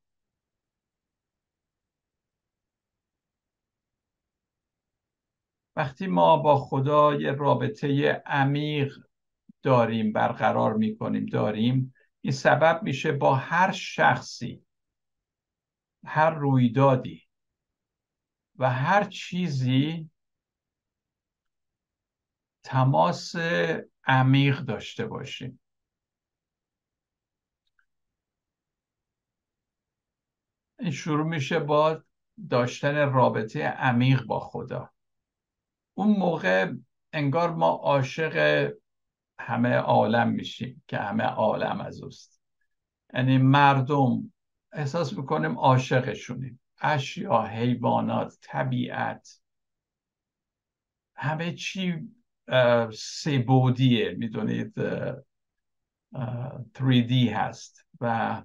وقتی 5.77 6.07
ما 6.07 6.37
با 6.37 6.57
خدا 6.57 7.15
یه 7.15 7.33
رابطه 7.33 8.11
عمیق 8.27 8.95
داریم 9.63 10.13
برقرار 10.13 10.75
می‌کنیم 10.75 11.27
داریم 11.27 11.94
این 12.25 12.33
سبب 12.33 12.83
میشه 12.83 13.13
با 13.13 13.35
هر 13.35 13.73
شخصی 13.73 14.67
هر 16.05 16.31
رویدادی 16.31 17.23
و 18.59 18.71
هر 18.71 19.05
چیزی 19.05 20.11
تماس 22.63 23.35
عمیق 24.07 24.61
داشته 24.61 25.07
باشیم. 25.07 25.61
این 30.79 30.91
شروع 30.91 31.27
میشه 31.27 31.59
با 31.61 32.03
داشتن 32.51 33.13
رابطه 33.13 33.63
عمیق 33.63 34.23
با 34.23 34.41
خدا. 34.41 34.91
اون 35.95 36.19
موقع 36.19 36.73
انگار 37.13 37.51
ما 37.51 37.69
عاشق 37.69 38.71
همه 39.39 39.75
عالم 39.75 40.29
میشیم 40.29 40.83
که 40.89 40.99
همه 40.99 41.25
عالم 41.25 41.81
از 41.81 42.03
اوست. 42.03 42.41
یعنی 43.15 43.39
مردم 43.39 44.33
احساس 44.73 45.13
می‌کنیم 45.13 45.59
عاشقشونیم. 45.59 46.61
اشیا 46.81 47.43
حیوانات 47.43 48.39
طبیعت. 48.41 49.41
همه 51.17 51.53
چی 51.53 52.09
سبودیه 52.95 54.11
می‌دونید 54.19 54.75
3D 56.75 57.13
هست 57.13 57.87
و 58.01 58.43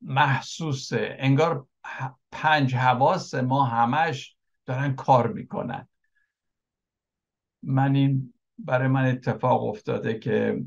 محسوسه. 0.00 1.16
انگار 1.18 1.66
پنج 2.32 2.74
حواس 2.74 3.34
ما 3.34 3.64
همش 3.64 4.36
دارن 4.66 4.94
کار 4.94 5.32
می‌کنن. 5.32 5.88
من 7.62 7.94
این 7.94 8.34
برای 8.58 8.88
من 8.88 9.04
اتفاق 9.04 9.64
افتاده 9.64 10.18
که 10.18 10.64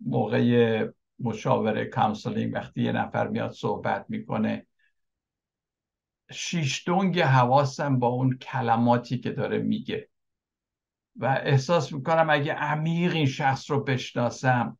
موقع 0.00 0.88
مشاوره 1.18 1.84
counseling 1.84 2.54
وقتی 2.54 2.82
یه 2.82 2.92
نفر 2.92 3.28
میاد 3.28 3.52
صحبت 3.52 4.06
می‌کنه 4.08 4.66
شیش 6.30 6.88
دنگ 6.88 7.20
حواسم 7.20 7.98
با 7.98 8.06
اون 8.06 8.36
کلماتی 8.36 9.18
که 9.18 9.30
داره 9.30 9.58
میگه. 9.58 10.08
و 11.16 11.40
احساس 11.44 11.92
می‌کنم 11.92 12.26
اگه 12.30 12.52
عمیق 12.52 13.12
این 13.12 13.26
شخص 13.26 13.70
رو 13.70 13.84
بشناسم 13.84 14.78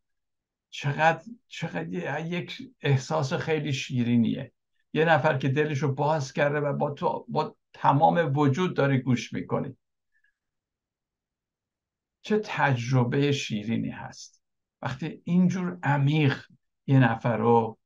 چقدر 0.71 1.23
چقدر 1.49 2.27
یک 2.27 2.59
احساس 2.81 3.33
خیلی 3.33 3.73
شیرینیه. 3.73 4.53
یه 4.93 5.05
نفر 5.05 5.39
که 5.39 5.49
دلش 5.49 5.79
رو 5.79 5.95
باز 5.95 6.33
کرده 6.33 6.61
و 6.61 6.73
با 6.73 6.91
تو 6.91 7.25
با 7.29 7.57
تمام 7.73 8.33
وجود 8.37 8.77
داری 8.77 8.99
گوش 8.99 9.33
می‌کنی. 9.33 9.77
چه 12.23 12.41
تجربه 12.45 13.33
شیرینی 13.33 13.91
هست. 13.91 14.43
وقتی 14.83 15.23
اینجور 15.25 15.79
عمیق 15.83 16.45
یه 16.87 16.99
نفر 16.99 17.37
رو 17.37 17.79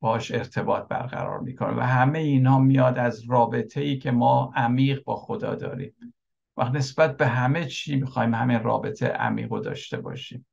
باش 0.00 0.30
ارتباط 0.30 0.88
برقرار 0.88 1.40
می‌کنه 1.40 1.76
و 1.76 1.80
همه 1.80 2.18
اینا 2.18 2.58
میاد 2.58 2.98
از 2.98 3.24
رابطه 3.30 3.80
ای 3.80 3.98
که 3.98 4.10
ما 4.10 4.52
عمیق 4.56 5.04
با 5.04 5.16
خدا 5.16 5.54
داریم. 5.54 6.14
و 6.56 6.68
نسبت 6.68 7.16
به 7.16 7.26
همه 7.26 7.66
چی 7.66 7.96
می‌خوایم 7.96 8.34
همین 8.34 8.62
رابطه 8.62 9.06
عمیق 9.06 9.52
رو 9.52 9.60
داشته 9.60 10.00
باشیم. 10.00 10.46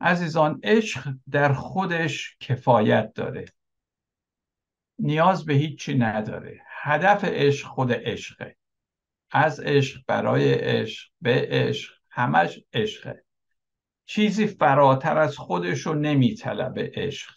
عزیزان 0.00 0.60
عشق 0.62 1.14
در 1.30 1.52
خودش 1.52 2.36
کفایت 2.40 3.12
داره. 3.14 3.44
نیاز 4.98 5.44
به 5.44 5.54
هیچی 5.54 5.94
نداره. 5.94 6.60
هدف 6.68 7.24
عشق 7.24 7.66
خود 7.66 7.92
عشقه. 7.92 8.56
از 9.34 9.60
عشق 9.60 10.00
برای 10.06 10.54
عشق 10.54 11.10
به 11.20 11.46
عشق 11.50 11.92
همش 12.10 12.60
عشقه. 12.72 13.24
چیزی 14.04 14.46
فراتر 14.46 15.18
از 15.18 15.36
خودش 15.36 15.80
رو 15.80 15.94
نمیطلبه 15.94 16.92
عشق 16.94 17.30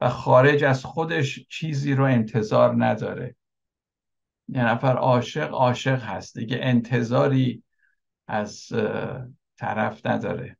و 0.00 0.08
خارج 0.08 0.64
از 0.64 0.84
خودش 0.84 1.46
چیزی 1.48 1.94
رو 1.94 2.04
انتظار 2.04 2.84
نداره. 2.84 3.36
یه 4.48 4.64
نفر 4.64 4.96
عاشق 4.96 5.54
عاشق 5.54 6.02
هست. 6.02 6.38
دیگه 6.38 6.58
انتظاری 6.62 7.62
از 8.26 8.66
طرف 9.56 10.06
نداره. 10.06 10.58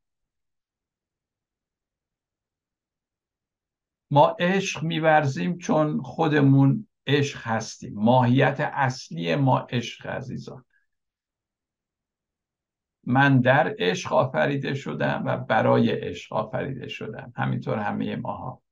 ما 4.10 4.36
عشق 4.38 4.82
میورزیم 4.82 5.58
چون 5.58 6.02
خودمون 6.02 6.88
عشق 7.08 7.40
هستیم. 7.42 7.94
ماهیت 7.94 8.60
اصلی 8.60 9.34
ما 9.34 9.58
عشق 9.58 10.06
عزیزان. 10.06 10.64
من 13.04 13.40
در 13.40 13.74
عشق 13.78 14.12
آفریده 14.12 14.74
شدم 14.74 15.22
و 15.26 15.36
برای 15.36 15.90
عشق 15.90 16.32
آفریده 16.32 16.88
شدم. 16.88 17.32
همینطور 17.36 17.78
همه 17.78 18.16
ماها. 18.16 18.62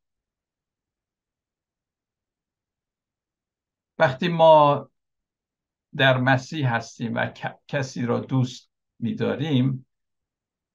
وقتی 3.99 4.29
ما 4.29 4.91
در 5.97 6.19
مسیح 6.19 6.75
هستیم 6.75 7.15
و 7.15 7.33
کسی 7.69 8.07
را 8.07 8.21
دوست 8.21 8.71
میداریم 8.99 9.87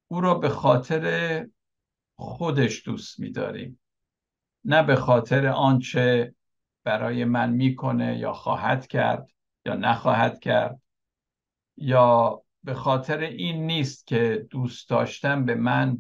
او 0.07 0.22
را 0.22 0.34
به 0.34 0.49
خاطر 0.49 1.47
خودش 2.16 2.86
دوست 2.86 3.20
میداریم. 3.20 3.80
نه 4.66 4.84
به 4.84 4.95
خاطر 4.95 5.47
آنچه 5.47 6.36
برای 6.84 7.26
من 7.26 7.50
می‌کنه 7.50 8.18
یا 8.18 8.34
خواهد 8.34 8.88
کرد 8.88 9.30
یا 9.66 9.76
نخواهد 9.76 10.40
کرد 10.40 10.82
یا 11.78 12.42
به 12.64 12.74
خاطر 12.74 13.20
این 13.20 13.66
نیست 13.66 14.08
که 14.08 14.48
دوست 14.50 14.90
داشتم 14.90 15.46
به 15.46 15.56
من 15.56 15.98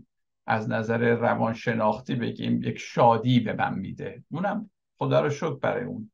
از 0.47 0.69
نظر 0.69 1.15
روانشناختی 1.15 2.15
بگیم 2.15 2.63
یک 2.63 2.77
شادی 2.77 3.39
به 3.39 3.53
من 3.53 3.73
میده. 3.73 4.23
اونم 4.31 4.69
خدا 4.97 5.21
رو 5.21 5.29
شکر 5.29 5.55
برای 5.55 5.83
اون. 5.83 6.11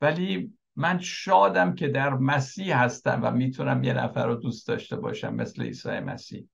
ولی 0.00 0.52
من 0.76 0.98
شادم 0.98 1.74
که 1.74 1.88
در 1.88 2.14
مسیح 2.14 2.82
هستم 2.82 3.20
و 3.22 3.30
می‌تونم 3.30 3.84
یه 3.84 3.92
نفر 3.92 4.26
رو 4.26 4.34
دوست 4.34 4.68
داشته 4.68 4.96
باشم 4.96 5.34
مثل 5.34 5.62
عیسی 5.62 6.00
مسیح. 6.00 6.48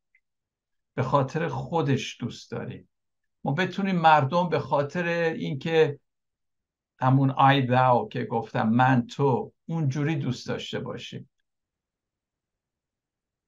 به 0.94 1.02
خاطر 1.02 1.48
خودش 1.48 2.20
دوست 2.20 2.50
داریم. 2.50 2.88
ما 3.44 3.52
بتونیم 3.52 3.96
مردم 3.96 4.48
به 4.48 4.58
خاطر 4.58 5.06
اینکه 5.08 6.00
همون 7.00 7.30
آی 7.30 7.66
داو 7.66 8.08
که 8.08 8.24
گفتم 8.24 8.68
من 8.68 9.06
تو 9.06 9.52
اونجوری 9.66 10.16
دوست 10.16 10.48
داشته 10.48 10.80
باشیم. 10.80 11.30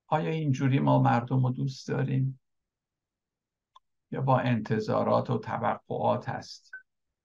آیا 0.06 0.30
اینجوری 0.30 0.78
ما 0.78 0.98
مردم 0.98 1.46
رو 1.46 1.52
دوست 1.52 1.88
داریم؟ 1.88 2.40
یا 4.10 4.20
با 4.20 4.38
انتظارات 4.38 5.30
و 5.30 5.38
توقعات 5.38 6.28
هست؟ 6.28 6.70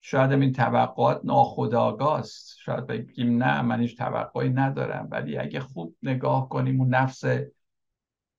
شاید 0.01 0.31
این 0.31 0.53
توقعات 0.53 1.21
ناخداگاه 1.23 2.19
است 2.19 2.57
شاید 2.59 2.87
بگیم 2.87 3.43
نه 3.43 3.61
من 3.61 3.79
هیچ 3.79 3.97
توقعی 3.97 4.49
ندارم. 4.49 5.07
ولی 5.11 5.37
اگه 5.37 5.59
خوب 5.59 5.95
نگاه 6.03 6.49
کنیم 6.49 6.81
اون 6.81 6.95
نفس 6.95 7.23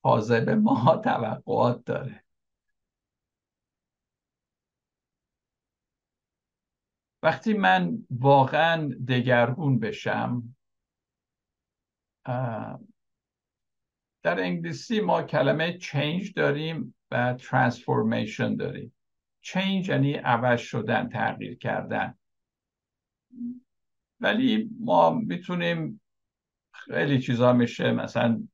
حاضر 0.03 0.55
ما 0.55 1.01
توقعات 1.03 1.85
داره. 1.85 2.23
وقتی 7.27 7.53
من 7.53 7.97
واقعا 8.09 8.95
دگرگون 9.07 9.79
بشم 9.79 10.55
در 14.23 14.39
انگلیسی 14.39 15.01
ما 15.01 15.23
کلمه 15.23 15.79
change 15.79 16.33
داریم 16.35 16.95
و 17.11 17.37
transformation 17.37 18.57
داریم. 18.59 18.93
Change 19.45 19.89
یعنی 19.89 20.13
عوض 20.13 20.59
شدن 20.59 21.09
تغییر 21.09 21.57
کردن. 21.57 22.17
ولی 24.19 24.69
ما 24.79 25.09
می‌تونیم 25.09 26.01
خیلی 26.73 27.21
چیزا 27.21 27.53
میشه 27.53 27.91
مثلا 27.91 28.47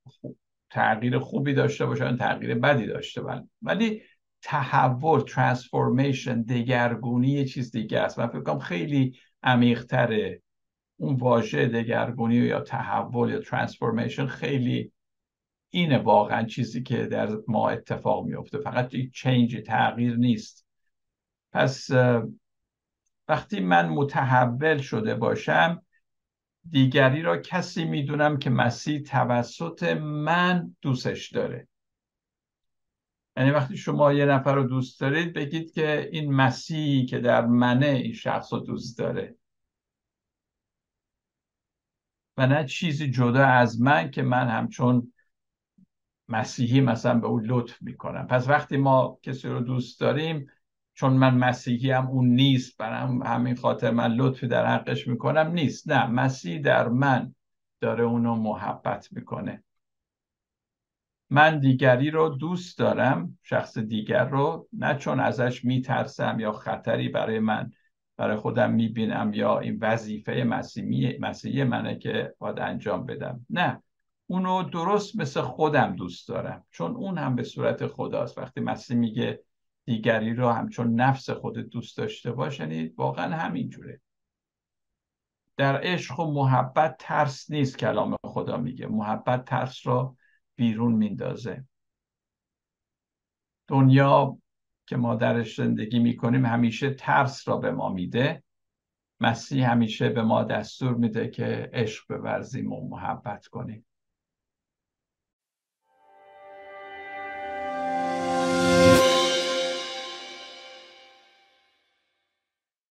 تغییر 0.70 1.20
خوبی 1.20 1.54
داشته 1.54 1.86
باشه 1.86 2.18
تغییر 2.18 2.56
بدی 2.56 2.86
داشته 2.86 3.22
باشه 3.22 3.48
ولی 3.62 4.04
تحول 4.44 5.22
transformation 5.22 6.42
دگرگونی 6.42 7.30
یه 7.30 7.46
چیز 7.46 7.72
دیگه 7.72 8.00
است. 8.00 8.20
من 8.20 8.28
فکر 8.28 8.42
کنم 8.42 8.60
خیلی 8.60 9.18
عمیقتره 9.44 10.42
اون 10.98 11.16
واژه 11.16 11.68
دگرگونی 11.68 12.36
یا 12.36 12.62
تحول 12.62 13.30
یا 13.30 13.40
transformation 13.40 14.26
خیلی 14.28 14.92
اینه 15.70 15.98
واقعا 15.98 16.44
چیزی 16.44 16.84
که 16.84 17.06
در 17.06 17.30
ما 17.48 17.70
اتفاق 17.70 18.26
میفته 18.26 18.58
فقط 18.58 18.94
یک 18.94 19.14
change 19.14 19.58
تغییر 19.66 20.16
نیست. 20.16 20.66
پس 21.52 21.90
وقتی 23.28 23.60
من 23.60 23.90
متحول 23.90 24.78
شده 24.78 25.16
باشم 25.16 25.82
دیگری 26.70 27.22
را 27.22 27.38
کسی 27.38 27.86
می‌دونم 27.86 28.38
که 28.38 28.50
مسیح 28.50 29.02
توسط 29.02 29.84
من 30.02 30.76
دوستش 30.82 31.32
داره. 31.32 31.68
یعنی 33.38 33.52
وقتی 33.52 33.78
شما 33.78 34.14
یه 34.14 34.26
نفر 34.26 34.56
رو 34.56 34.64
دوست 34.64 35.02
دارید 35.02 35.34
بگید 35.34 35.72
که 35.72 36.10
این 36.12 36.34
مسیحی 36.34 37.06
که 37.06 37.20
در 37.20 37.46
منه 37.46 37.86
این 37.86 38.14
شخص 38.14 38.54
رو 38.54 38.60
دوست 38.60 38.98
داره. 38.98 39.36
و 42.38 42.48
نه 42.48 42.66
چیزی 42.66 43.12
جدا 43.12 43.46
از 43.46 43.82
من 43.82 44.12
که 44.12 44.22
من 44.22 44.48
همچون 44.48 45.14
مسیحی 46.28 46.82
مثلا 46.82 47.20
به 47.20 47.28
اون 47.28 47.46
لطف 47.46 47.82
می‌کنم. 47.82 48.28
پس 48.28 48.48
وقتی 48.48 48.78
ما 48.78 49.20
کسی 49.22 49.48
رو 49.48 49.60
دوست 49.60 50.00
داریم 50.00 50.48
چون 50.94 51.14
من 51.14 51.38
مسیحی 51.38 51.92
هم 51.92 52.08
اون 52.08 52.28
نیست 52.28 52.78
برم 52.78 53.24
همین 53.24 53.56
خاطر 53.56 53.92
من 53.92 54.14
لطفی 54.14 54.48
در 54.48 54.66
حقش 54.66 55.08
می‌کنم 55.08 55.52
نیست. 55.52 55.90
نه 55.90 56.06
مسیح 56.06 56.62
در 56.62 56.88
من 56.90 57.36
داره 57.80 58.04
اونو 58.04 58.36
محبت 58.36 59.08
می‌کنه. 59.12 59.64
من 61.30 61.60
دیگری 61.60 62.12
رو 62.12 62.30
دوست 62.30 62.78
دارم 62.78 63.40
شخص 63.44 63.78
دیگر 63.78 64.26
رو 64.26 64.68
نه 64.74 64.96
چون 64.98 65.20
ازش 65.20 65.66
میترسم 65.66 66.40
یا 66.40 66.52
خطری 66.52 67.10
برای 67.10 67.40
من 67.40 67.72
برای 68.18 68.38
خودم 68.38 68.72
می‌بینم 68.72 69.32
یا 69.34 69.60
این 69.60 69.78
وظیفه 69.82 70.32
مسیحی, 70.32 71.18
مسیحی 71.18 71.64
منه 71.64 71.98
که 71.98 72.36
باید 72.40 72.60
انجام 72.60 73.06
بدم. 73.06 73.46
نه 73.50 73.84
اونو 74.28 74.64
درست 74.64 75.16
مثل 75.20 75.42
خودم 75.42 75.96
دوست 75.96 76.28
دارم 76.28 76.66
چون 76.72 76.96
اون 76.96 77.18
هم 77.18 77.36
به 77.36 77.44
صورت 77.44 77.88
خداست. 77.88 78.38
وقتی 78.38 78.62
مسیح 78.62 78.98
میگه 78.98 79.44
دیگری 79.86 80.34
رو 80.34 80.50
همچون 80.50 80.96
نفس 81.02 81.30
خود 81.30 81.58
دوست 81.58 81.98
داشته 81.98 82.32
باش 82.32 82.60
یعنی 82.60 82.88
واقعا 82.88 83.36
همینجوره 83.36 84.02
در 85.58 85.80
عشق 85.84 86.20
و 86.20 86.34
محبت 86.34 86.96
ترس 87.00 87.52
نیست 87.52 87.78
کلام 87.78 88.18
خدا 88.26 88.58
میگه. 88.58 88.88
محبت 88.88 89.46
ترس 89.46 89.88
رو 89.88 90.16
بیرون 90.56 90.94
میندازه. 90.94 91.66
دنیا 93.68 94.38
که 94.86 94.98
ما 94.98 95.16
درش 95.16 95.56
زندگی 95.56 96.00
می‌کنیم 96.00 96.46
همیشه 96.46 96.94
ترس 96.94 97.48
را 97.48 97.58
به 97.58 97.72
ما 97.72 97.90
میده. 97.90 98.44
مسیح 99.20 99.72
همیشه 99.72 100.10
به 100.10 100.22
ما 100.22 100.44
دستور 100.44 100.94
میده 100.94 101.28
که 101.28 101.70
عشق 101.74 102.18
بورزیم 102.18 102.74
و 102.74 102.90
محبت 102.90 103.48
کنیم. 103.48 103.86